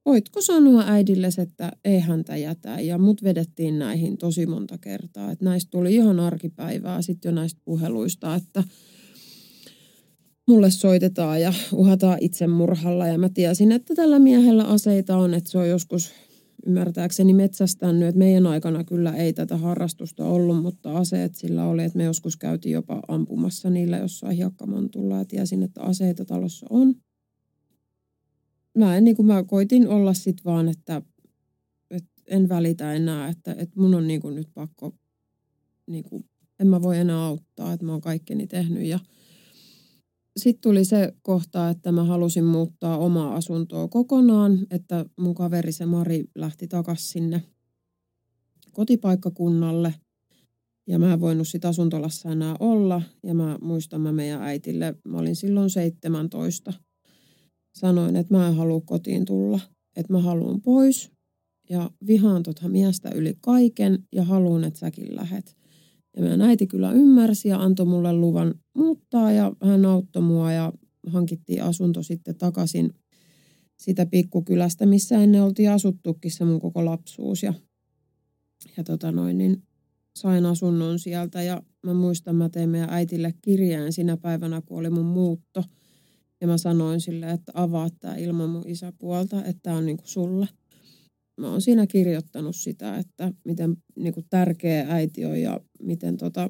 [0.06, 2.80] voitko sanoa äidille, että ei häntä jätä.
[2.80, 5.32] Ja mut vedettiin näihin tosi monta kertaa.
[5.32, 8.64] Että näistä tuli ihan arkipäivää sitten jo näistä puheluista, että
[10.48, 13.08] mulle soitetaan ja uhataan itsemurhalla.
[13.08, 16.12] Ja mä tiesin, että tällä miehellä aseita on, että se on joskus
[16.66, 21.98] ymmärtääkseni metsästänyt, että meidän aikana kyllä ei tätä harrastusta ollut, mutta aseet sillä oli, että
[21.98, 26.96] me joskus käytiin jopa ampumassa niillä jossain hiekkamontulla ja tiesin, että aseita talossa on.
[28.78, 31.02] Mä, en, niin kuin mä koitin olla sit vaan, että,
[31.92, 34.96] että en välitä enää, että, että mun on niin kuin nyt pakko,
[35.88, 36.26] niin kuin,
[36.60, 39.00] en mä voi enää auttaa, että mä oon kaikkeni tehnyt ja
[40.38, 45.86] sitten tuli se kohta, että mä halusin muuttaa omaa asuntoa kokonaan, että mun kaveri se
[45.86, 47.44] Mari lähti takaisin sinne
[48.72, 49.96] kotipaikkakunnalle.
[50.88, 53.02] Ja mä en voinut sit asuntolassa enää olla.
[53.24, 56.74] Ja mä muistan mä meidän äitille, mä olin silloin 17.
[57.74, 59.60] Sanoin, että mä en halua kotiin tulla,
[59.96, 61.12] että mä haluan pois.
[61.70, 65.58] Ja vihaan tota miestä yli kaiken ja haluan, että säkin lähet.
[66.16, 70.74] Ja meidän äiti kyllä ymmärsi ja antoi mulle luvan muuttaa ja hän auttoi mua ja
[71.08, 72.94] hankittiin asunto sitten takaisin
[73.78, 77.44] sitä pikkukylästä, missä ennen oltiin asuttukin se mun koko lapsuus.
[77.44, 77.54] Ja,
[78.78, 79.64] ja tota noin, niin
[80.16, 84.90] sain asunnon sieltä ja mä muistan, mä tein meidän äitille kirjeen sinä päivänä, kun oli
[84.90, 85.64] mun muutto.
[86.44, 90.48] Ja mä sanoin sille, että avaa tämä ilman mun isäpuolta, että tämä on niinku sulle–
[91.38, 96.50] mä oon siinä kirjoittanut sitä, että miten niin kuin tärkeä äiti on ja miten tota,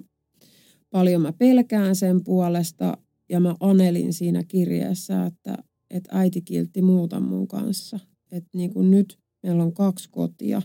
[0.90, 2.98] paljon mä pelkään sen puolesta.
[3.30, 5.58] Ja mä anelin siinä kirjeessä, että,
[5.90, 8.00] että äiti kiltti muuta mun kanssa.
[8.32, 10.62] Että niin kuin nyt meillä on kaksi kotia,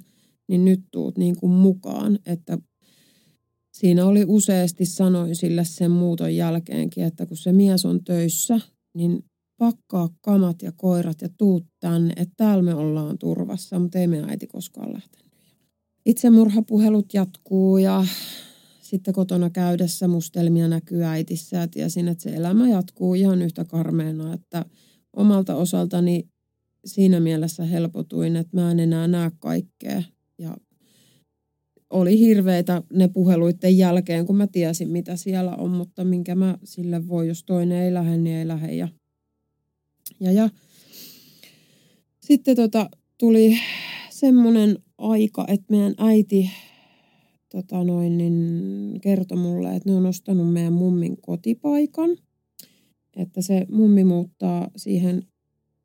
[0.48, 2.18] niin nyt tuut niin kuin mukaan.
[2.26, 2.58] Että
[3.72, 8.60] siinä oli useasti sanoin sille sen muuton jälkeenkin, että kun se mies on töissä,
[8.94, 9.24] niin
[9.58, 14.30] pakkaa kamat ja koirat ja tuut tänne, että täällä me ollaan turvassa, mutta ei meidän
[14.30, 15.32] äiti koskaan lähtenyt.
[16.06, 18.04] Itsemurhapuhelut jatkuu ja
[18.80, 24.34] sitten kotona käydessä mustelmia näkyy äitissä ja tiesin, että se elämä jatkuu ihan yhtä karmeena,
[24.34, 24.64] että
[25.12, 26.28] omalta osaltani
[26.84, 30.02] siinä mielessä helpotuin, että mä en enää näe kaikkea
[30.38, 30.56] ja
[31.90, 37.08] oli hirveitä ne puheluiden jälkeen, kun mä tiesin, mitä siellä on, mutta minkä mä sille
[37.08, 38.74] voi, jos toinen ei lähde, niin ei lähde.
[38.74, 38.88] Ja
[40.20, 40.50] ja, ja
[42.20, 43.58] sitten tota, tuli
[44.10, 46.50] semmoinen aika, että meidän äiti
[47.48, 52.10] tota noin, niin kertoi mulle, että ne on ostanut meidän mummin kotipaikan.
[53.16, 55.26] Että se mummi muuttaa siihen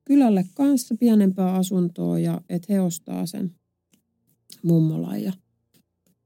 [0.05, 3.55] kylälle kanssa pienempää asuntoa ja että he ostaa sen
[4.63, 5.23] mummolan.
[5.23, 5.33] Ja,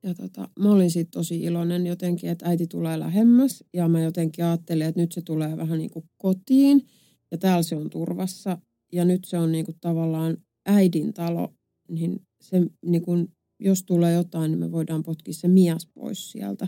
[0.07, 4.45] ja tota, mä olin siitä tosi iloinen jotenkin, että äiti tulee lähemmäs ja mä jotenkin
[4.45, 6.81] ajattelin, että nyt se tulee vähän niin kuin kotiin–
[7.31, 8.57] ja täällä se on turvassa
[8.93, 11.53] ja nyt se on niinku tavallaan äidin talo,
[11.89, 13.11] niin se niinku,
[13.59, 16.67] jos tulee jotain, niin me voidaan potkia se mies pois sieltä.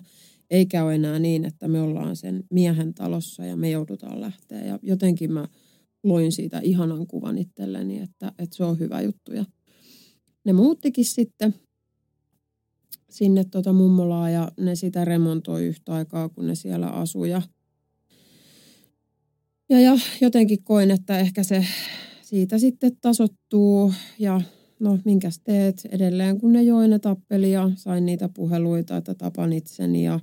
[0.49, 4.65] Eikä ole enää niin, että me ollaan sen miehen talossa ja me joudutaan lähteä.
[4.65, 5.47] Ja jotenkin mä
[6.03, 9.33] loin siitä ihanan kuvan itselleni, että, että se on hyvä juttu.
[9.33, 9.45] Ja
[10.45, 11.55] ne muuttikin sitten
[13.09, 17.29] sinne tota mummolaa ja ne sitä remontoi yhtä aikaa, kun ne siellä asui.
[17.29, 17.41] Ja
[19.69, 21.65] ja, ja jotenkin koin, että ehkä se
[22.21, 24.41] siitä sitten tasottuu ja
[24.79, 29.53] no minkäs teet edelleen, kun ne joi ne tappeli ja sain niitä puheluita, että tapan
[29.53, 30.19] itseni ja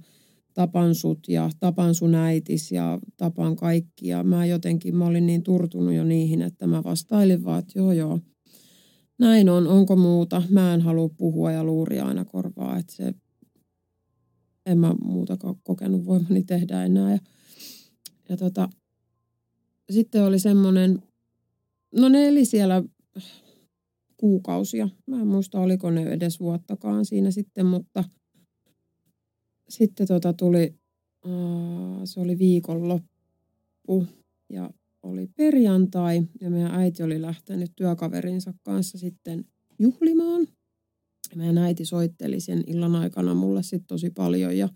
[0.55, 4.09] tapan sut ja tapan sun äitis ja tapan kaikki.
[4.09, 7.93] Ja mä jotenkin, mä olin niin turtunut jo niihin, että mä vastailin vaan, että joo
[7.93, 8.21] joo,
[9.19, 10.43] näin on, onko muuta.
[10.51, 13.15] Mä en halua puhua ja luuria aina korvaa, että se,
[14.67, 17.11] en mä muutakaan kokenut voimani tehdä enää.
[17.11, 17.19] Ja,
[18.29, 18.69] ja tota,
[19.91, 21.03] sitten oli semmoinen,
[21.95, 22.83] no ne eli siellä
[24.17, 24.89] kuukausia.
[25.07, 28.05] Mä en muista, oliko ne edes vuottakaan siinä sitten, mutta
[29.69, 30.75] sitten tota tuli,
[32.05, 34.07] se oli viikonloppu
[34.53, 34.71] ja
[35.03, 39.45] oli perjantai ja meidän äiti oli lähtenyt työkaverinsa kanssa sitten
[39.79, 40.47] juhlimaan.
[41.35, 44.69] Meidän äiti soitteli sen illan aikana mulle sitten tosi paljon ja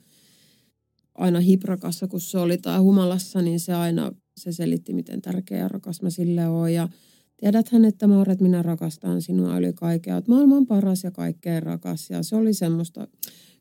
[1.14, 5.68] aina hiprakassa, kun se oli tai humalassa, niin se aina se selitti, miten tärkeä ja
[5.68, 6.72] rakas mä sille oon.
[6.72, 6.88] Ja
[7.36, 10.14] tiedäthän, että Maaret, minä rakastan sinua yli kaikkea.
[10.14, 12.10] Olet maailman paras ja kaikkein rakas.
[12.10, 13.08] Ja se oli semmoista,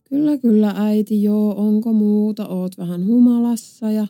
[0.04, 4.08] kyllä, kyllä äiti, joo, onko muuta, oot vähän humalassa ja,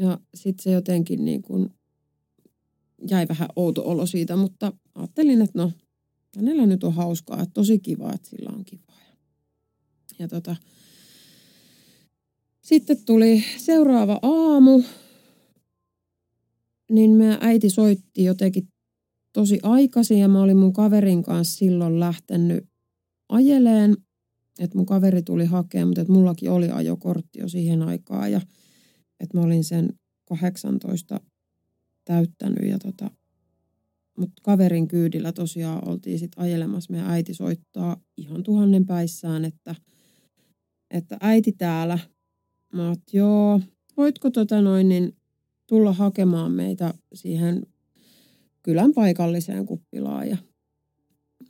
[0.00, 1.70] ja sitten se jotenkin niin kuin
[3.10, 5.72] jäi vähän outo olo siitä, mutta ajattelin, että no,
[6.36, 9.00] hänellä nyt on hauskaa, että tosi kiva, että sillä on kivaa.
[10.18, 10.56] Ja tota,
[12.60, 14.82] sitten tuli seuraava aamu,
[16.90, 18.68] niin meidän äiti soitti jotenkin
[19.32, 22.64] tosi aikaisin ja mä olin mun kaverin kanssa silloin lähtenyt
[23.28, 23.96] ajeleen,
[24.58, 28.40] että mun kaveri tuli hakemaan, mutta että mullakin oli ajokortti jo siihen aikaan ja
[29.20, 29.92] että mä olin sen
[30.24, 31.20] 18
[32.04, 33.10] täyttänyt ja tota,
[34.18, 36.92] mutta kaverin kyydillä tosiaan oltiin sitten ajelemassa.
[36.92, 39.74] Meidän äiti soittaa ihan tuhannen päissään, että,
[40.90, 41.98] että äiti täällä.
[42.72, 43.60] Mä oot, joo,
[43.96, 45.16] voitko tota noin, niin
[45.66, 47.66] tulla hakemaan meitä siihen
[48.62, 50.28] kylän paikalliseen kuppilaan.
[50.28, 50.36] Ja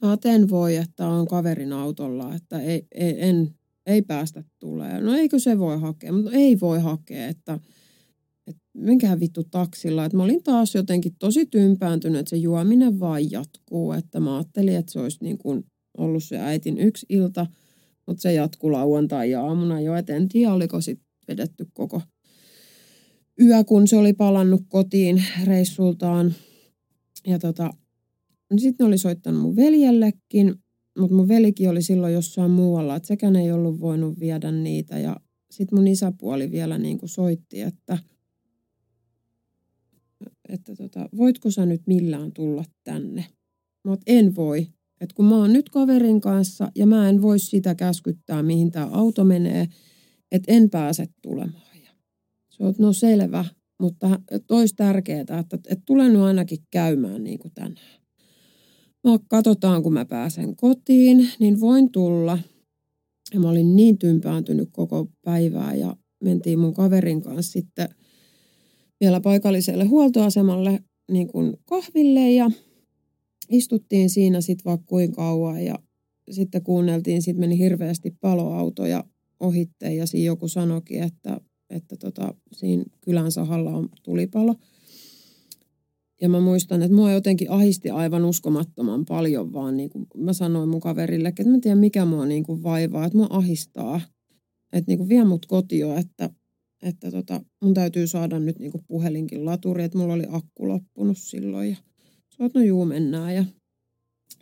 [0.03, 3.55] mä oot, en voi, että on kaverin autolla, että ei, ei, en,
[3.87, 5.01] ei päästä tulee.
[5.01, 6.13] No eikö se voi hakea?
[6.13, 7.59] Mutta ei voi hakea, että
[8.47, 10.05] että minkähän vittu taksilla.
[10.05, 13.93] Että mä olin taas jotenkin tosi tympääntynyt, että se juominen vaan jatkuu.
[13.93, 15.65] Että mä ajattelin, että se olisi niin kuin
[15.99, 17.47] ollut se äitin yksi ilta,
[18.07, 19.95] mutta se jatkuu lauantai ja aamuna jo.
[19.95, 22.03] Et en tiedä, oliko sitten vedetty koko
[23.41, 26.35] yö, kun se oli palannut kotiin reissultaan.
[27.27, 27.71] Ja tota,
[28.51, 30.55] niin sitten ne oli soittanut mun veljellekin,
[30.99, 34.99] mutta mun velikin oli silloin jossain muualla, että sekään ei ollut voinut viedä niitä.
[34.99, 35.17] Ja
[35.51, 37.99] sitten mun isäpuoli vielä niin kuin soitti, että–
[40.53, 43.25] että tota, voitko sä nyt millään tulla tänne?
[43.85, 44.67] Mä oot, en voi.
[45.01, 48.87] Että kun mä oon nyt kaverin kanssa ja mä en voi sitä käskyttää, mihin tämä
[48.93, 49.69] auto menee,
[50.33, 51.83] että en pääse tulemaan.
[51.85, 51.91] Ja
[52.49, 53.45] se on, no selvä,
[53.81, 54.21] mutta
[54.51, 58.00] olisi tärkeää, että, että tulen nyt ainakin käymään niin kuin tänään.
[59.05, 62.39] No, katsotaan, kun mä pääsen kotiin, niin voin tulla.
[63.35, 67.89] Ja mä olin niin tympääntynyt koko päivää ja mentiin mun kaverin kanssa sitten–
[69.01, 70.81] vielä paikalliselle huoltoasemalle
[71.11, 72.51] niin kuin kahville ja
[73.49, 75.79] istuttiin siinä sitten vaikka kuinka kauan ja
[76.31, 79.05] sitten kuunneltiin, sitten meni hirveästi paloautoja
[79.41, 81.41] ohitte ja siinä joku sanokin, että,
[81.71, 84.55] että tota, siinä kylän sahalla on tulipalo.
[86.21, 90.69] Ja mä muistan, että mua jotenkin ahisti aivan uskomattoman paljon vaan niin kuin mä sanoin
[90.69, 94.01] mun kaverille, että mä en tiedä mikä mua niin kuin vaivaa, että mua ahistaa.
[94.73, 96.31] Että niin kuin vie mut kotio, että
[96.83, 101.71] että tota, mun täytyy saada nyt niinku puhelinkin laturi, että mulla oli akku loppunut silloin.
[101.71, 101.77] Ja
[102.37, 103.35] sä no juu, mennään.
[103.35, 103.45] Ja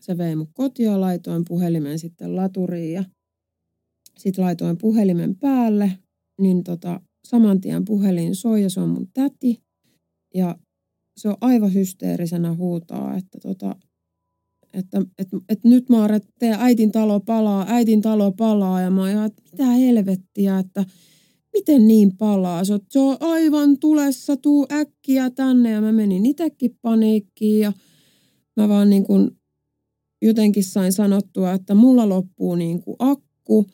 [0.01, 3.05] se vei mun kotia, laitoin puhelimen sitten laturiin ja
[4.19, 5.93] sitten laitoin puhelimen päälle,
[6.41, 9.63] niin tota, saman tien puhelin soi ja se on mun täti.
[10.35, 10.59] Ja
[11.19, 13.77] se on aivan hysteerisenä huutaa, että, tota,
[14.75, 18.81] että, että, että nyt Maaret, teidän äitin talo palaa, äitin talo palaa.
[18.81, 20.85] Ja mä oon että mitä helvettiä, että
[21.53, 22.65] miten niin palaa?
[22.65, 25.71] Se on aivan tulessa, tuu äkkiä tänne.
[25.71, 27.73] Ja mä menin itsekin paniikkiin ja
[28.57, 29.31] mä vaan niin kuin
[30.23, 33.67] jotenkin sain sanottua, että mulla loppuu niin kuin akku,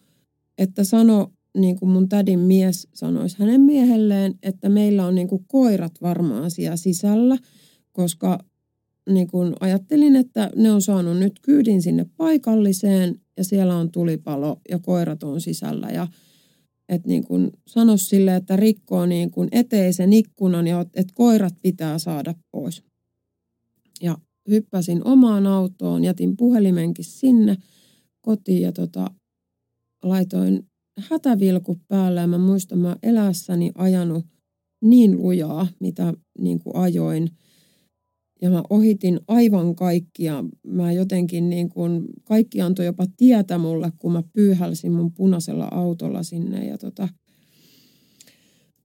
[0.58, 5.44] että sano niin kuin mun tädin mies sanoisi hänen miehelleen, että meillä on niin kuin
[5.48, 7.38] koirat varmaan siellä sisällä,
[7.92, 8.38] koska
[9.10, 14.60] niin kuin ajattelin, että ne on saanut nyt kyydin sinne paikalliseen ja siellä on tulipalo
[14.70, 16.08] ja koirat on sisällä ja
[16.88, 21.98] että niin kuin sano sille, että rikkoo niin kuin eteisen ikkunan ja että koirat pitää
[21.98, 22.82] saada pois.
[24.02, 27.56] Ja hyppäsin omaan autoon, jätin puhelimenkin sinne
[28.20, 29.10] kotiin ja tota,
[30.02, 30.66] laitoin
[30.98, 34.26] hätävilku päälle ja mä muistan, mä elässäni ajanut
[34.84, 37.28] niin lujaa, mitä niin kuin ajoin–
[38.44, 40.44] ja mä ohitin aivan kaikkia.
[40.66, 46.22] Mä jotenkin niin kuin, kaikki antoi jopa tietä mulle, kun mä pyyhälsin mun punaisella autolla
[46.22, 46.66] sinne.
[46.66, 47.08] Ja tota,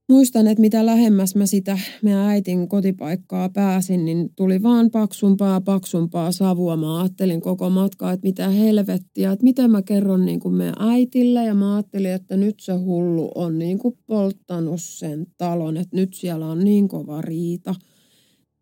[0.09, 6.31] muistan, että mitä lähemmäs mä sitä meidän äitin kotipaikkaa pääsin, niin tuli vaan paksumpaa paksumpaa
[6.31, 6.77] savua.
[6.77, 11.45] Mä ajattelin koko matkaa, että mitä helvettiä, että miten mä kerron niin kuin meidän äitille.
[11.45, 16.13] Ja mä ajattelin, että nyt se hullu on niin kuin polttanut sen talon, että nyt
[16.13, 17.75] siellä on niin kova riita–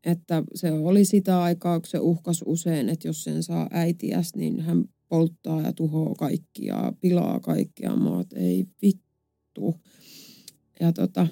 [0.07, 4.59] että se oli sitä aikaa, kun se uhkas usein, että jos sen saa äitiäs, niin
[4.59, 9.75] hän polttaa ja tuhoaa kaikkia, pilaa kaikkia maat, ei vittu.
[10.79, 11.27] Ja tota,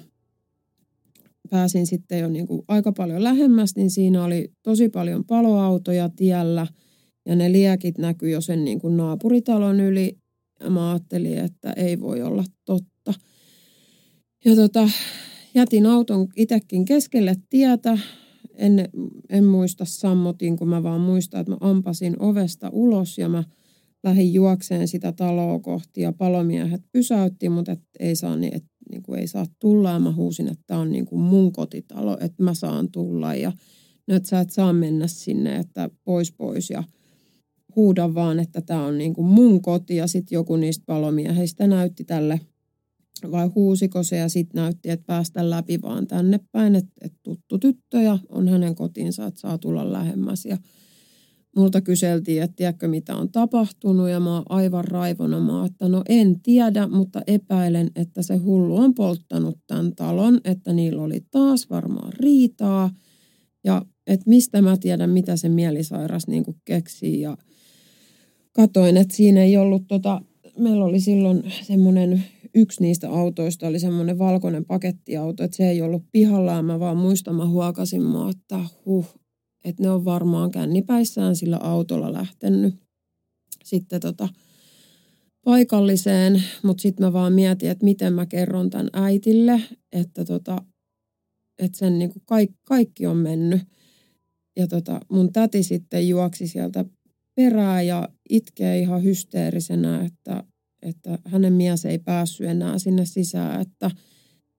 [1.50, 6.66] pääsin sitten jo niin kuin aika paljon lähemmäs, niin siinä oli tosi paljon paloautoja tiellä
[7.26, 10.18] ja ne liekit näkyi jo sen niin kuin naapuritalon yli.
[10.60, 13.14] Ja mä ajattelin, että ei voi olla totta.
[14.44, 14.88] Ja tota,
[15.54, 17.98] jätin auton itsekin keskelle tietä,
[18.54, 18.88] en,
[19.28, 23.44] en muista sammotin, kun mä vaan muistan, että mä ampasin ovesta ulos ja mä
[24.04, 29.02] lähdin juokseen sitä taloa kohti ja palomiehet pysäytti, mutta et ei, saa, niin, et, niin
[29.02, 29.90] kuin ei saa tulla.
[29.90, 33.34] Ja mä huusin, että tämä on niin kuin mun kotitalo, että mä saan tulla.
[33.34, 33.52] Ja
[34.06, 36.70] nyt sä et saa mennä sinne, että pois pois.
[36.70, 36.84] Ja
[37.76, 39.96] huudan vaan, että tämä on niin kuin mun koti.
[39.96, 42.40] Ja sitten joku niistä palomiehistä näytti tälle
[43.30, 47.58] vai huusiko se ja sitten näytti, että päästä läpi vaan tänne päin, että, että tuttu
[47.58, 50.44] tyttö ja on hänen kotiinsa, että saa tulla lähemmäs.
[50.44, 50.58] Ja
[51.56, 55.40] multa kyseltiin, että tiedätkö mitä on tapahtunut ja mä oon aivan raivona.
[55.40, 60.40] Mä oon, että no en tiedä, mutta epäilen, että se hullu on polttanut tämän talon,
[60.44, 62.90] että niillä oli taas varmaan riitaa.
[63.64, 67.20] Ja että mistä mä tiedän, mitä se mielisairas niin kuin keksii.
[67.20, 67.36] Ja
[68.52, 70.20] katoin, että siinä ei ollut tota,
[70.58, 76.02] meillä oli silloin semmoinen, yksi niistä autoista oli semmoinen valkoinen pakettiauto, että se ei ollut
[76.12, 76.62] pihalla.
[76.62, 79.06] Mä vaan muistan, mä huokasin mä, että huh,
[79.66, 82.74] että ne on varmaan kännipäissään sillä autolla lähtenyt
[83.64, 84.28] sitten tota,
[85.44, 89.62] paikalliseen, mutta sitten mä vaan mietin, että miten mä kerron tämän äitille,
[89.92, 90.62] että, tota,
[91.58, 93.62] että sen niin kuin kaikki, kaikki on mennyt.
[94.56, 96.84] Ja tota, mun täti sitten juoksi sieltä
[97.34, 100.44] perään ja itkee ihan hysteerisenä, että,
[100.82, 103.90] että hänen mies ei päässyt enää sinne sisään, että,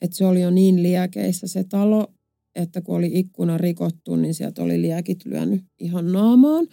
[0.02, 2.14] että se oli jo niin liekeissä se talo,
[2.58, 6.68] että kun oli ikkuna rikottu, niin sieltä oli liekit lyönyt ihan naamaan.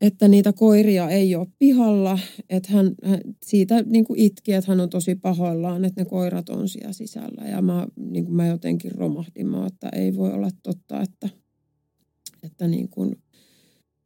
[0.00, 2.18] Että niitä koiria ei ole pihalla,
[2.50, 2.94] että hän,
[3.42, 7.48] siitä niin kuin itki, että hän on tosi pahoillaan, että ne koirat on siellä sisällä.
[7.48, 11.28] Ja mä, niin kuin mä jotenkin romahdin, mä, että ei voi olla totta, että,
[12.42, 13.16] että niin kuin,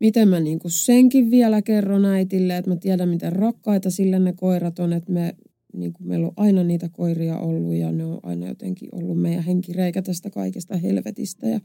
[0.01, 4.33] miten mä niin kuin senkin vielä kerron äitille, että mä tiedän miten rakkaita sille ne
[4.33, 5.35] koirat on, että me,
[5.75, 9.45] niin kuin meillä on aina niitä koiria ollut ja ne on aina jotenkin ollut meidän
[9.45, 11.49] henkireikä tästä kaikesta helvetistä.
[11.49, 11.61] Ja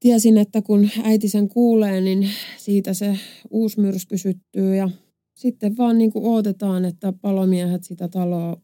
[0.00, 2.28] tiesin, että kun äiti sen kuulee, niin
[2.58, 3.18] siitä se
[3.50, 4.90] uusi myrsky syttyy ja
[5.34, 8.56] sitten vaan niin kuin odotetaan, että palomiehet sitä taloa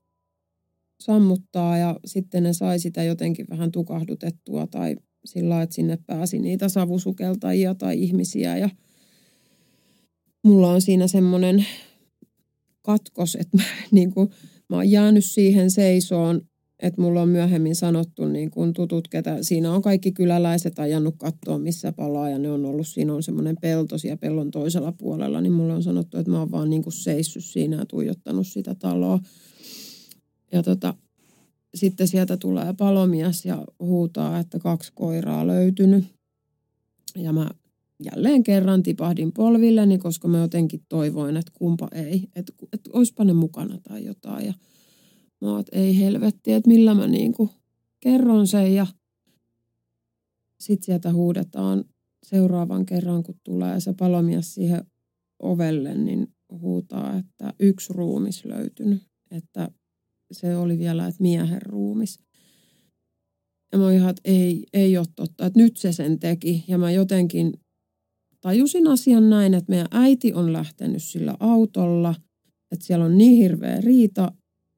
[1.01, 6.69] sammuttaa ja sitten ne sai sitä jotenkin vähän tukahdutettua tai sillä että sinne pääsi niitä
[6.69, 8.57] savusukeltajia tai ihmisiä.
[8.57, 8.71] Ja
[10.45, 11.67] mulla on siinä semmoinen
[12.85, 14.31] katkos, että mä, niin kuin,
[14.71, 16.41] mä oon jäänyt siihen seisoon,
[16.83, 21.59] että mulla on myöhemmin sanottu niin kuin tutut, ketä siinä on kaikki kyläläiset ajanut kattoa,
[21.59, 25.53] missä palaa ja ne on ollut, siinä on semmoinen pelto siellä pellon toisella puolella, niin
[25.53, 29.21] mulla on sanottu, että mä oon vaan niin kuin seissyt siinä ja tuijottanut sitä taloa.
[30.53, 30.95] Ja tota,
[31.75, 36.05] sitten sieltä tulee palomies ja huutaa, että kaksi koiraa löytynyt.
[37.17, 37.51] Ja mä
[38.05, 43.33] jälleen kerran tipahdin polvilleni, koska mä jotenkin toivoin, että kumpa ei, että, että olisipa ne
[43.33, 44.47] mukana tai jotain.
[44.47, 44.55] Ja
[45.41, 47.51] mä että ei helvetti, että millä mä niinku
[48.01, 48.87] kerron sen ja
[50.61, 51.85] sitten sieltä huudetaan
[52.27, 54.85] seuraavan kerran, kun tulee se palomies siihen
[55.43, 59.69] ovelle, niin huutaa, että yksi ruumis löytynyt, että
[60.33, 62.19] se oli vielä, että miehen ruumis.
[63.73, 66.65] Ja mä ihan, että ei, ei ole totta, että nyt se sen teki.
[66.69, 67.53] Ja mä jotenkin
[68.45, 72.15] tajusin asian näin, että meidän äiti on lähtenyt sillä autolla,
[72.73, 74.33] että siellä on niin hirveä riita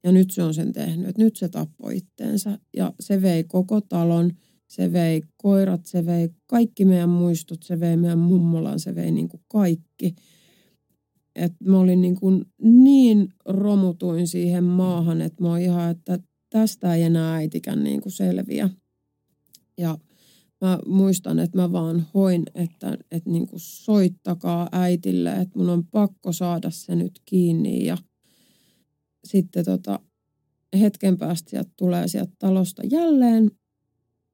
[0.04, 2.58] ja nyt se on sen tehnyt, että nyt se tappoi itteensä.
[2.76, 4.32] Ja se vei koko talon,
[4.68, 9.28] se vei koirat, se vei kaikki meidän muistot, se vei meidän mummolan, se vei niin
[9.28, 10.14] kuin kaikki
[11.34, 16.18] että mä olin niin, kuin niin romutuin siihen maahan, että mä ihan, että
[16.50, 18.70] tästä ei enää äitikään niin kuin selviä.
[19.78, 19.98] Ja
[20.60, 25.86] mä muistan, että mä vaan hoin, että, että niin kuin soittakaa äitille, että mun on
[25.86, 27.86] pakko saada se nyt kiinni.
[27.86, 27.98] Ja
[29.24, 30.00] sitten tota,
[30.80, 33.50] hetken päästä sieltä tulee sieltä talosta jälleen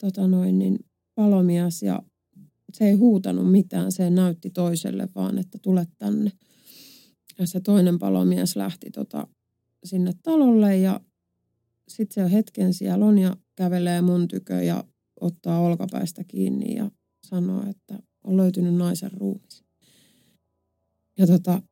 [0.00, 0.78] tota noin, niin
[1.14, 2.02] palomies ja
[2.72, 6.32] se ei huutanut mitään, se näytti toiselle vaan, että tule tänne.
[7.38, 9.28] Ja se toinen palomies lähti tota,
[9.84, 11.00] sinne talolle ja
[11.88, 14.84] sitten se hetken siellä on ja kävelee mun tykö ja
[15.22, 16.90] ottaa olkapäistä kiinni ja
[17.26, 19.64] sanoo, että on löytynyt naisen ruumis.
[21.18, 21.62] Ja tota,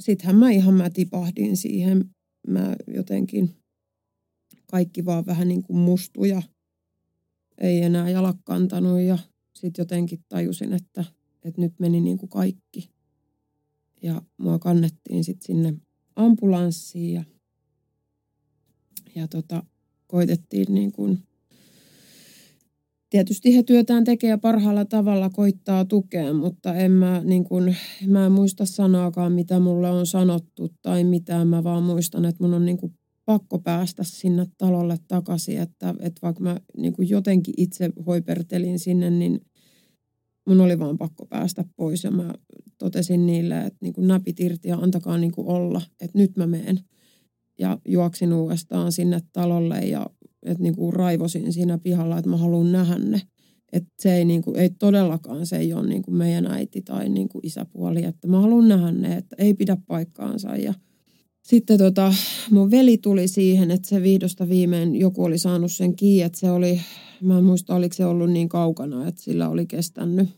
[0.00, 2.14] sittenhän mä ihan mä tipahdin siihen.
[2.48, 3.56] Mä jotenkin
[4.70, 6.42] kaikki vaan vähän niin kuin mustuja.
[7.58, 9.18] Ei enää jalat kantanut ja
[9.54, 11.04] sitten jotenkin tajusin, että,
[11.44, 12.90] että nyt meni niin kuin kaikki
[14.02, 15.74] ja mua kannettiin sitten sinne
[16.16, 17.24] ambulanssiin ja,
[19.14, 19.62] ja tota,
[20.06, 21.22] koitettiin niin kuin,
[23.12, 28.26] tietysti he työtään tekee ja parhaalla tavalla koittaa tukea, mutta en mä, niin kuin, mä
[28.26, 31.44] en muista sanaakaan, mitä mulle on sanottu tai mitä.
[31.44, 32.94] Mä vaan muistan, että mun on niin kuin
[33.24, 39.10] pakko päästä sinne talolle takaisin, että, että vaikka mä niin kuin jotenkin itse hoipertelin sinne,
[39.10, 39.40] niin
[40.48, 42.34] mun oli vaan pakko päästä pois ja mä
[42.78, 46.46] totesin niille, että niin kuin näpit irti ja antakaa niin kuin olla, että nyt mä
[46.46, 46.80] meen.
[47.58, 50.06] Ja juoksin uudestaan sinne talolle ja
[50.42, 53.22] että niin kuin raivosin siinä pihalla, että mä haluan nähdä ne.
[53.72, 57.08] Että se ei, niin kuin, ei todellakaan, se ei ole niin kuin meidän äiti tai
[57.08, 60.56] niin kuin isäpuoli, että mä haluan nähdä ne, että ei pidä paikkaansa.
[60.56, 60.74] Ja
[61.42, 62.14] sitten tota,
[62.50, 66.50] mun veli tuli siihen, että se viidosta viimein joku oli saanut sen kiinni, että se
[66.50, 66.80] oli,
[67.22, 70.28] mä en muista oliko se ollut niin kaukana, että sillä oli kestänyt.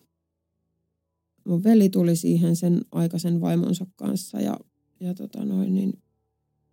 [1.49, 4.61] Mun veli tuli siihen sen aikaisen vaimonsa kanssa ja,
[5.01, 5.93] ja tota noin, niin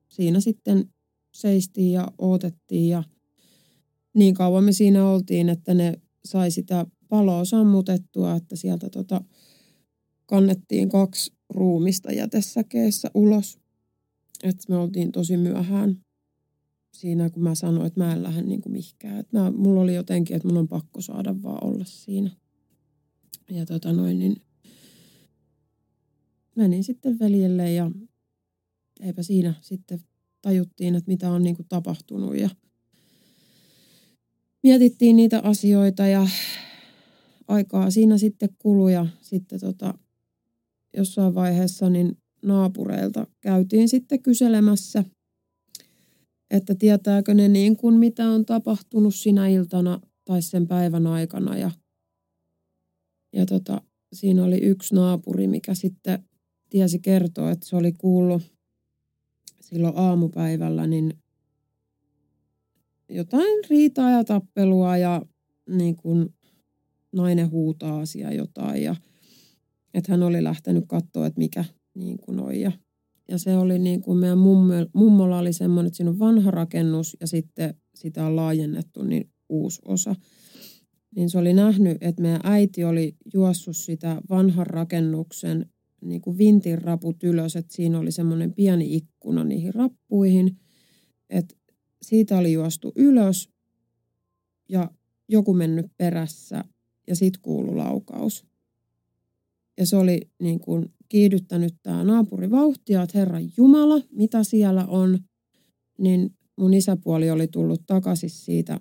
[0.07, 0.89] siinä sitten
[1.33, 3.03] seistiin ja odotettiin ja
[4.13, 9.21] niin kauan me siinä oltiin, että ne sai sitä paloa sammutettua, että sieltä tota,
[10.25, 13.59] kannettiin kaksi ruumista jätesäkeessä ulos.
[14.43, 16.05] Että me oltiin tosi myöhään
[16.91, 19.17] siinä, kun mä sanoin, että mä en lähde niin kuin mihinkään.
[19.17, 22.31] Että mä, mulla oli jotenkin, että mun on pakko saada vaan olla siinä.
[23.51, 24.35] Ja tota noin, niin
[26.55, 27.91] menin sitten veljelle ja
[28.99, 29.99] eipä siinä sitten
[30.41, 32.49] tajuttiin, että mitä on niin kuin tapahtunut ja
[34.63, 36.27] mietittiin niitä asioita ja
[37.47, 39.93] aikaa siinä sitten kului ja sitten tota,
[40.97, 45.03] jossain vaiheessa niin naapureilta käytiin sitten kyselemässä,
[46.49, 51.57] että tietääkö ne niin kuin mitä on tapahtunut sinä iltana tai sen päivän aikana.
[51.57, 51.71] Ja,
[53.33, 53.81] ja tota,
[54.13, 56.23] siinä oli yksi naapuri, mikä sitten
[56.69, 58.41] tiesi kertoa, että se oli kuullut
[59.61, 61.20] silloin aamupäivällä niin
[63.11, 65.21] jotain riitaa ja tappelua ja
[65.69, 66.29] niin kuin
[67.11, 68.95] nainen huutaa asia jotain ja
[69.93, 72.59] että hän oli lähtenyt katsoa, että mikä niin kuin on.
[72.59, 72.71] Ja,
[73.27, 77.17] ja se oli niin kuin meidän mummo, mummolla oli semmoinen, että siinä on vanha rakennus
[77.21, 80.15] ja sitten sitä on laajennettu niin uusi osa.
[81.15, 85.65] Niin se oli nähnyt, että meidän äiti oli juossut sitä vanhan rakennuksen
[86.01, 90.57] niin kuin vintin raput ylös, että siinä oli semmoinen pieni ikkuna niihin rappuihin.
[91.29, 91.55] Että
[92.01, 93.49] siitä oli juostu ylös
[94.69, 94.91] ja
[95.29, 96.63] joku mennyt perässä
[97.07, 98.45] ja sitten kuulu laukaus.
[99.77, 105.19] Ja se oli niin kuin kiihdyttänyt tämä naapuri vauhtia, että Herran Jumala, mitä siellä on.
[105.99, 108.79] Niin mun isäpuoli oli tullut takaisin siitä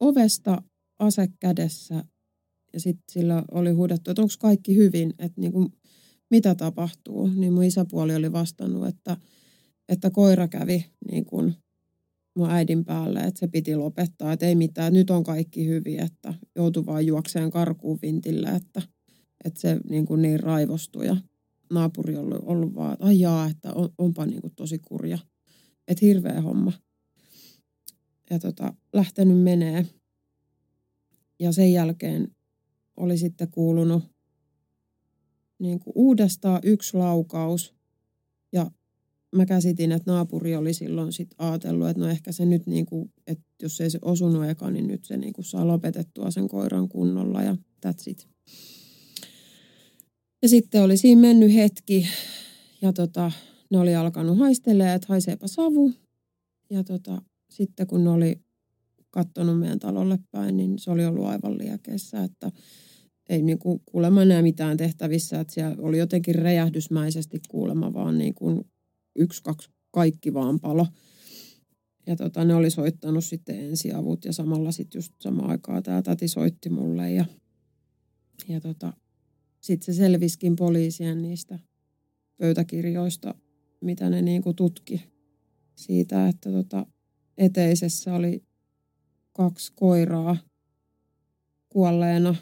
[0.00, 0.62] ovesta
[0.98, 2.04] ase kädessä
[2.72, 5.68] ja sitten sillä oli huudettu, että onko kaikki hyvin, että niin kuin,
[6.30, 7.26] mitä tapahtuu.
[7.26, 9.16] Niin mun isäpuoli oli vastannut, että,
[9.88, 11.54] että koira kävi niin kuin
[12.40, 16.34] mun äidin päälle, että se piti lopettaa, että ei mitään, nyt on kaikki hyvin, että
[16.56, 18.82] joutui vaan juokseen karkuun vintille, että,
[19.44, 21.06] että se niin, kuin niin raivostui.
[21.06, 21.16] Ja
[21.70, 25.18] naapuri on ollut, vaan, että ai jaa, että on, onpa niin kuin tosi kurja,
[25.88, 26.72] että hirveä homma.
[28.30, 29.86] Ja tota, lähtenyt menee.
[31.38, 32.28] Ja sen jälkeen
[32.96, 34.02] oli sitten kuulunut
[35.58, 37.74] niin kuin uudestaan yksi laukaus.
[38.52, 38.70] Ja
[39.36, 43.12] mä käsitin, että naapuri oli silloin sit ajatellut, että no ehkä se nyt, niin kuin,
[43.26, 46.88] että jos ei se osunut eka, niin nyt se niin kuin saa lopetettua sen koiran
[46.88, 47.56] kunnolla ja
[47.86, 48.28] that's it.
[50.42, 52.06] Ja sitten oli siinä mennyt hetki
[52.82, 53.32] ja tota,
[53.70, 55.92] ne oli alkanut haistelemaan, että haiseepa savu.
[56.70, 58.40] Ja tota, sitten kun ne oli
[59.10, 62.50] kattonut meidän talolle päin, niin se oli ollut aivan liekeissä, että
[63.28, 68.34] ei niin kuin kuulemma enää mitään tehtävissä, että siellä oli jotenkin räjähdysmäisesti kuulemma vaan niin
[68.34, 68.64] kuin
[69.20, 70.86] yksi, kaksi, kaikki vaan palo.
[72.06, 76.28] Ja tota, ne oli soittanut sitten ensiavut ja samalla sitten just samaan aikaa tämä tati
[76.28, 77.24] soitti mulle ja,
[78.48, 78.92] ja tota,
[79.60, 81.58] sitten se selviskin poliisien niistä
[82.36, 83.34] pöytäkirjoista,
[83.80, 85.04] mitä ne niinku tutki
[85.74, 86.86] siitä, että tota,
[87.38, 88.44] eteisessä oli
[89.32, 90.36] kaksi koiraa
[91.68, 92.34] kuolleena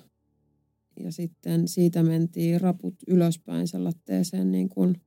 [1.01, 5.01] ja sitten siitä mentiin raput ylöspäin sellaiseen niin kuin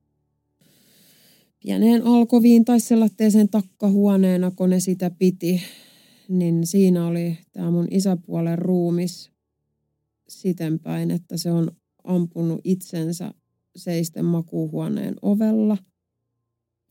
[1.62, 5.62] pieneen alkoviin tai sellaiseen takkahuoneena, kun ne sitä piti,
[6.28, 9.30] niin siinä oli tämä mun isäpuolen ruumis
[10.28, 11.70] sitenpäin, että se on
[12.04, 13.34] ampunut itsensä
[13.76, 15.76] seisten makuuhuoneen ovella.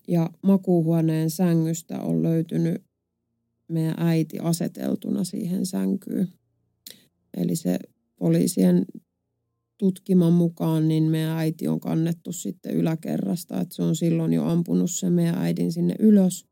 [0.08, 2.84] Ja makuuhuoneen sängystä on löytynyt
[3.68, 6.28] meidän äiti aseteltuna siihen sänkyyn.
[7.38, 7.80] Eli se
[8.16, 8.86] poliisien
[9.82, 14.92] tutkiman mukaan, niin meidän äiti on kannettu sitten yläkerrasta, että se on silloin jo ampunut
[14.92, 16.46] sen meidän äidin sinne ylös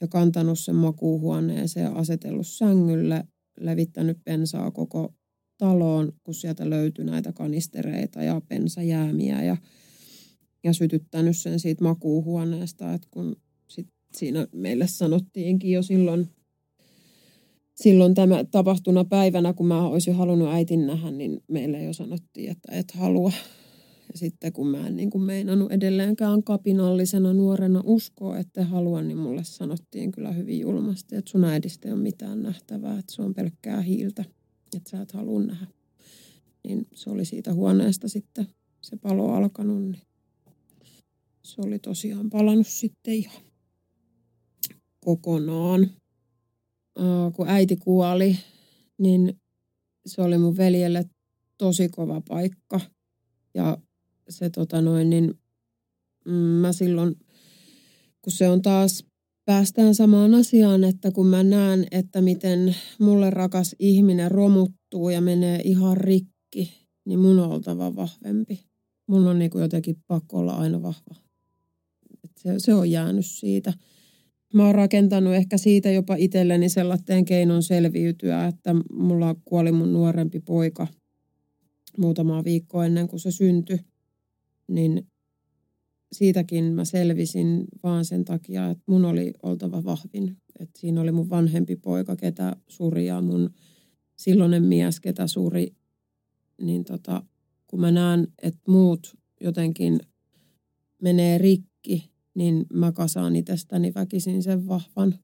[0.00, 3.24] ja kantanut sen makuuhuoneeseen ja asetellut sängylle,
[3.60, 5.14] levittänyt pensaa koko
[5.58, 9.56] taloon, kun sieltä löytyi näitä kanistereita ja pensajäämiä ja,
[10.64, 13.36] ja sytyttänyt sen siitä makuuhuoneesta, että kun
[13.68, 16.28] sit siinä meille sanottiinkin jo silloin
[17.82, 22.72] silloin tämä tapahtuna päivänä, kun mä olisin halunnut äitin nähdä, niin meille jo sanottiin, että
[22.72, 23.32] et halua.
[24.12, 29.18] Ja sitten kun mä en niin kuin meinannut edelleenkään kapinallisena nuorena uskoa, että haluan, niin
[29.18, 33.34] mulle sanottiin kyllä hyvin julmasti, että sun äidistä ei ole mitään nähtävää, että se on
[33.34, 34.24] pelkkää hiiltä,
[34.76, 35.66] että sä et halua nähdä.
[36.64, 38.46] Niin se oli siitä huoneesta sitten
[38.80, 40.02] se palo alkanut, niin
[41.42, 43.42] se oli tosiaan palannut sitten ihan
[45.00, 45.90] kokonaan.
[47.36, 48.38] Kun äiti kuoli,
[48.98, 49.40] niin
[50.06, 51.04] se oli mun veljelle
[51.58, 52.80] tosi kova paikka.
[53.54, 53.78] Ja
[54.28, 55.34] se tota noin, niin
[56.24, 57.14] mm, mä silloin,
[58.22, 59.04] kun se on taas,
[59.44, 65.60] päästään samaan asiaan, että kun mä näen, että miten mulle rakas ihminen romuttuu ja menee
[65.64, 66.72] ihan rikki,
[67.04, 68.60] niin mun on oltava vahvempi.
[69.06, 71.14] Mun on niin jotenkin pakko olla aina vahva.
[72.36, 73.72] Se, se on jäänyt siitä.
[74.54, 80.40] Mä oon rakentanut ehkä siitä jopa itselleni sellaisen keinon selviytyä, että mulla kuoli mun nuorempi
[80.40, 80.86] poika
[81.98, 83.80] muutama viikko ennen kuin se syntyi.
[84.68, 85.06] Niin
[86.12, 90.36] siitäkin mä selvisin vaan sen takia, että mun oli oltava vahvin.
[90.60, 93.50] että siinä oli mun vanhempi poika, ketä suri ja mun
[94.16, 95.74] silloinen mies, ketä suri.
[96.62, 97.22] Niin tota,
[97.66, 100.00] kun mä näen, että muut jotenkin
[101.02, 105.14] menee rikki, niin mä kasaan itsestäni väkisin sen vahvan.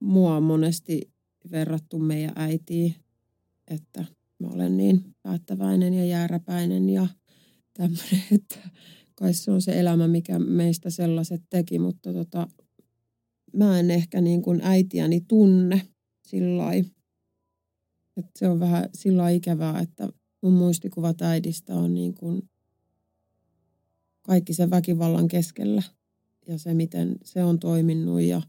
[0.00, 1.12] Mua on monesti
[1.50, 2.94] verrattu meidän äitiin,
[3.68, 4.04] että
[4.38, 7.06] mä olen niin päättäväinen ja jääräpäinen ja
[7.74, 8.58] tämmöinen, että
[9.14, 12.48] kai se on se elämä, mikä meistä sellaiset teki, mutta tota,
[13.56, 15.82] mä en ehkä niin kuin äitiäni tunne
[16.26, 16.64] sillä
[18.38, 20.08] se on vähän sillä ikävää, että
[20.42, 22.50] mun muistikuvat äidistä on niin kuin
[24.22, 25.82] kaikki sen väkivallan keskellä
[26.46, 28.42] ja se, miten se on toiminut ja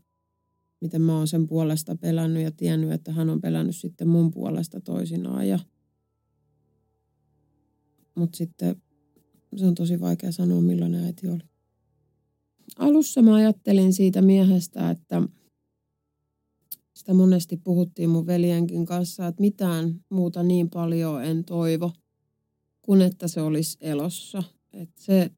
[0.81, 4.81] miten mä oon sen puolesta pelännyt ja tiennyt, että hän on pelännyt sitten mun puolesta
[4.81, 5.47] toisinaan.
[5.47, 5.59] Ja...
[8.15, 8.81] Mutta sitten
[9.55, 11.43] se on tosi vaikea sanoa, millainen äiti oli.
[12.77, 15.21] Alussa mä ajattelin siitä miehestä, että
[16.93, 21.91] sitä monesti puhuttiin mun veljenkin kanssa, että mitään muuta niin paljon en toivo,
[22.81, 24.43] kuin että se olisi elossa.
[24.73, 25.31] Että se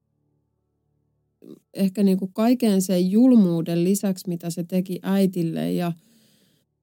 [1.73, 5.91] ehkä niin kuin kaiken sen julmuuden lisäksi, mitä se teki äitille ja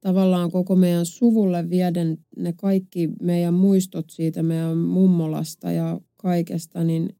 [0.01, 7.15] tavallaan koko meidän suvulle vieden ne kaikki meidän muistot siitä meidän mummolasta ja kaikesta, niin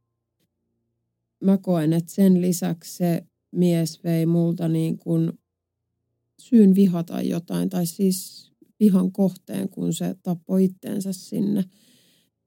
[1.43, 5.31] mä koen, että sen lisäksi se mies vei multa niin kuin
[6.39, 11.63] syyn vihata jotain, tai siis vihan kohteen, kun se tappoi itteensä sinne,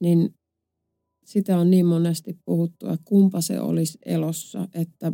[0.01, 0.35] niin
[1.27, 5.13] sitä on niin monesti puhuttu, että kumpa se olisi elossa, että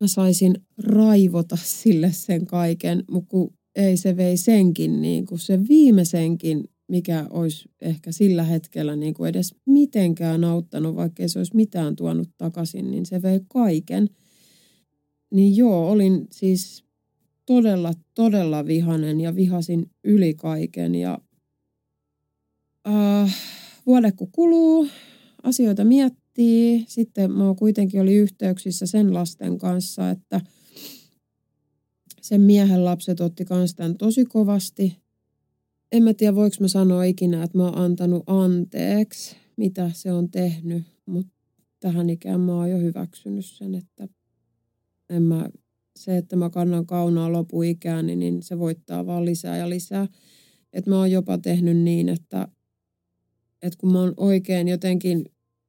[0.00, 5.68] mä saisin raivota sille sen kaiken, mutta kun ei se vei senkin, niin kuin se
[5.68, 11.56] viimeisenkin, mikä olisi ehkä sillä hetkellä niin kuin edes mitenkään auttanut, vaikka ei se olisi
[11.56, 14.08] mitään tuonut takaisin, niin se vei kaiken.
[15.30, 16.84] Niin joo, olin siis
[17.46, 21.18] todella, todella vihanen ja vihasin yli kaiken ja
[22.88, 23.36] äh,
[23.86, 24.88] vuode kun kuluu,
[25.42, 26.84] asioita miettii.
[26.88, 30.40] Sitten mä kuitenkin oli yhteyksissä sen lasten kanssa, että
[32.20, 34.96] sen miehen lapset otti kans tämän tosi kovasti.
[35.92, 40.30] En mä tiedä, voiko mä sanoa ikinä, että mä oon antanut anteeksi, mitä se on
[40.30, 41.32] tehnyt, mutta
[41.80, 44.08] tähän ikään mä oon jo hyväksynyt sen, että
[45.10, 45.48] en mä,
[45.96, 50.08] se, että mä kannan kaunaa lopuikään, niin se voittaa vaan lisää ja lisää.
[50.72, 52.48] Että mä oon jopa tehnyt niin, että
[53.64, 55.24] että kun mä oon oikein jotenkin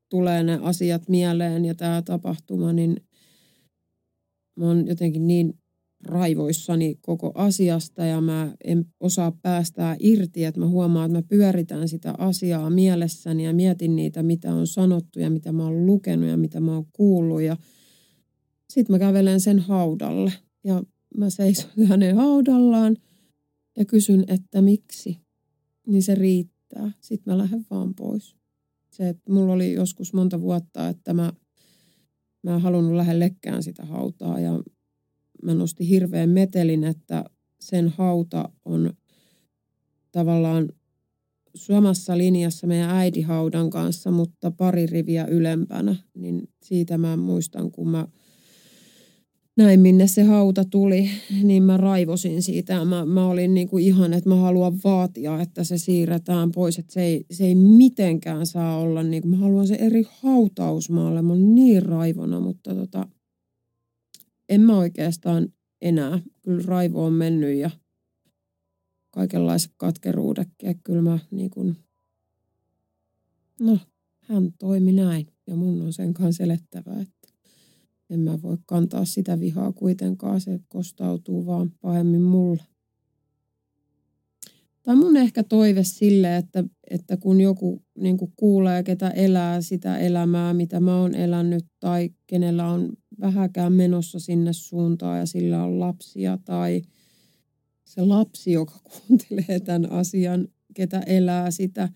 [0.09, 2.95] tulee ne asiat mieleen ja tämä tapahtuma, niin
[4.55, 5.53] mä oon jotenkin niin
[6.05, 11.89] raivoissani koko asiasta ja mä en osaa päästää irti, että mä huomaan, että mä pyöritän
[11.89, 16.37] sitä asiaa mielessäni ja mietin niitä, mitä on sanottu ja mitä mä oon lukenut ja
[16.37, 17.57] mitä mä oon kuullut ja
[18.69, 20.83] sitten mä kävelen sen haudalle ja
[21.17, 22.97] mä seison hänen haudallaan
[23.77, 25.19] ja kysyn, että miksi,
[25.87, 26.99] niin se riittää riittää.
[27.01, 28.35] Sitten mä lähden vaan pois.
[28.91, 31.33] Se, että mulla oli joskus monta vuotta, että mä,
[32.43, 34.63] mä en halunnut lähellekään sitä hautaa ja
[35.43, 37.25] mä nostin hirveän metelin, että
[37.59, 38.93] sen hauta on
[40.11, 40.69] tavallaan
[41.55, 45.95] samassa linjassa meidän äidihaudan kanssa, mutta pari riviä ylempänä.
[46.13, 48.07] Niin siitä mä muistan, kun mä
[49.57, 51.09] näin, minne se hauta tuli,
[51.43, 52.85] niin mä raivosin siitä.
[52.85, 56.79] Mä, mä olin niin kuin ihan, että mä haluan vaatia, että se siirretään pois.
[56.79, 61.21] Että se ei, se ei mitenkään saa olla, niin kuin, mä haluan se eri hautausmaalle.
[61.21, 63.07] Mä olen niin raivona, mutta tota,
[64.49, 65.47] en mä oikeastaan
[65.81, 66.19] enää.
[66.41, 67.69] Kyllä raivo on mennyt ja
[69.11, 70.79] kaikenlaiset katkeruudetkin.
[70.83, 71.77] Kyllä mä niin kuin,
[73.59, 73.79] no,
[74.19, 75.27] hän toimi näin.
[75.47, 77.14] Ja mun on sen kanssa elettävä, että
[78.09, 80.41] en mä voi kantaa sitä vihaa kuitenkaan.
[80.41, 82.63] Se kostautuu vaan pahemmin mulle.
[84.85, 90.53] Tai mun ehkä toive sille, että, että kun joku niin kuulee, ketä elää sitä elämää,
[90.53, 96.37] mitä mä oon elänyt, tai kenellä on vähäkään menossa sinne suuntaan ja sillä on lapsia,
[96.45, 96.81] tai
[97.85, 101.89] se lapsi, joka kuuntelee tämän asian, ketä elää sitä,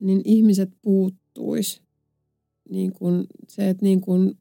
[0.00, 1.82] niin ihmiset puuttuis.
[2.70, 4.38] Niin kun, se, että niin kun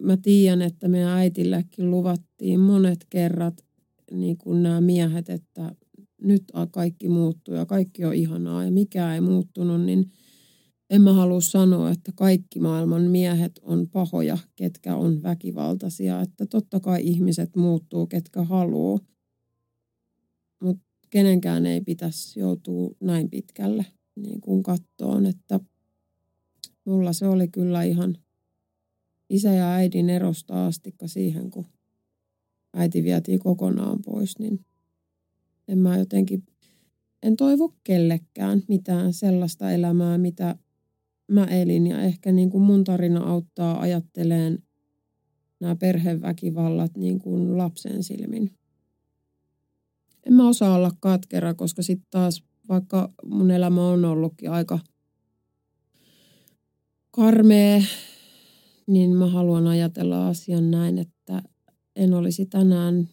[0.00, 3.64] mä tiedän, että meidän äitillekin luvattiin monet kerrat
[4.10, 5.74] niin kuin nämä miehet, että
[6.22, 10.10] nyt kaikki muuttuu ja kaikki on ihanaa ja mikään ei muuttunut, niin
[10.90, 16.20] en mä halua sanoa, että kaikki maailman miehet on pahoja, ketkä on väkivaltaisia.
[16.20, 18.98] Että totta kai ihmiset muuttuu, ketkä haluaa.
[20.62, 25.60] Mutta kenenkään ei pitäisi joutua näin pitkälle niin kuin kattoon, että
[26.84, 28.16] mulla se oli kyllä ihan
[29.30, 31.66] isä ja äidin erosta astikka siihen, kun
[32.74, 34.64] äiti vietiin kokonaan pois, niin
[35.68, 36.46] en mä jotenkin,
[37.22, 40.56] en toivo kellekään mitään sellaista elämää, mitä
[41.28, 41.86] mä elin.
[41.86, 44.62] Ja ehkä niin kuin mun tarina auttaa ajatteleen
[45.60, 48.50] nämä perheväkivallat niin kuin lapsen silmin.
[50.26, 54.78] En mä osaa olla katkera, koska sitten taas vaikka mun elämä on ollutkin aika
[57.10, 57.82] karmea,
[58.86, 61.42] niin mä haluan ajatella asian näin, että
[61.96, 63.08] en olisi tänään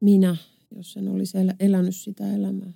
[0.00, 0.36] minä,
[0.76, 2.72] jos en olisi elänyt sitä elämää.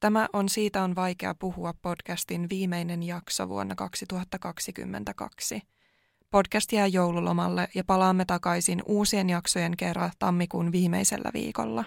[0.00, 5.62] Tämä on Siitä on vaikea puhua podcastin viimeinen jakso vuonna 2022.
[6.30, 11.84] Podcast jää joululomalle ja palaamme takaisin uusien jaksojen kerran tammikuun viimeisellä viikolla.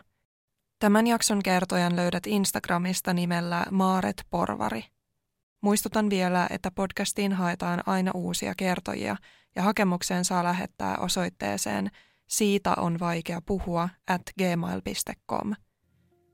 [0.79, 4.85] Tämän jakson kertojan löydät Instagramista nimellä Maaret Porvari.
[5.61, 9.15] Muistutan vielä, että podcastiin haetaan aina uusia kertojia
[9.55, 11.91] ja hakemukseen saa lähettää osoitteeseen
[12.29, 15.53] siitä on vaikea puhua at gmail.com.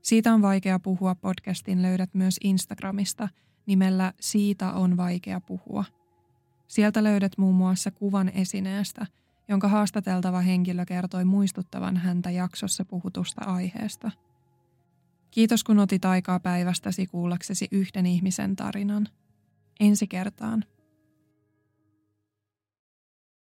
[0.02, 3.28] Siitä on vaikea puhua podcastin löydät myös Instagramista
[3.66, 5.84] nimellä Siitä on vaikea puhua.
[6.68, 9.06] Sieltä löydät muun muassa kuvan esineestä,
[9.48, 14.10] jonka haastateltava henkilö kertoi muistuttavan häntä jaksossa puhutusta aiheesta.
[15.30, 19.08] Kiitos kun otit aikaa päivästäsi kuullaksesi yhden ihmisen tarinan.
[19.80, 20.64] Ensi kertaan.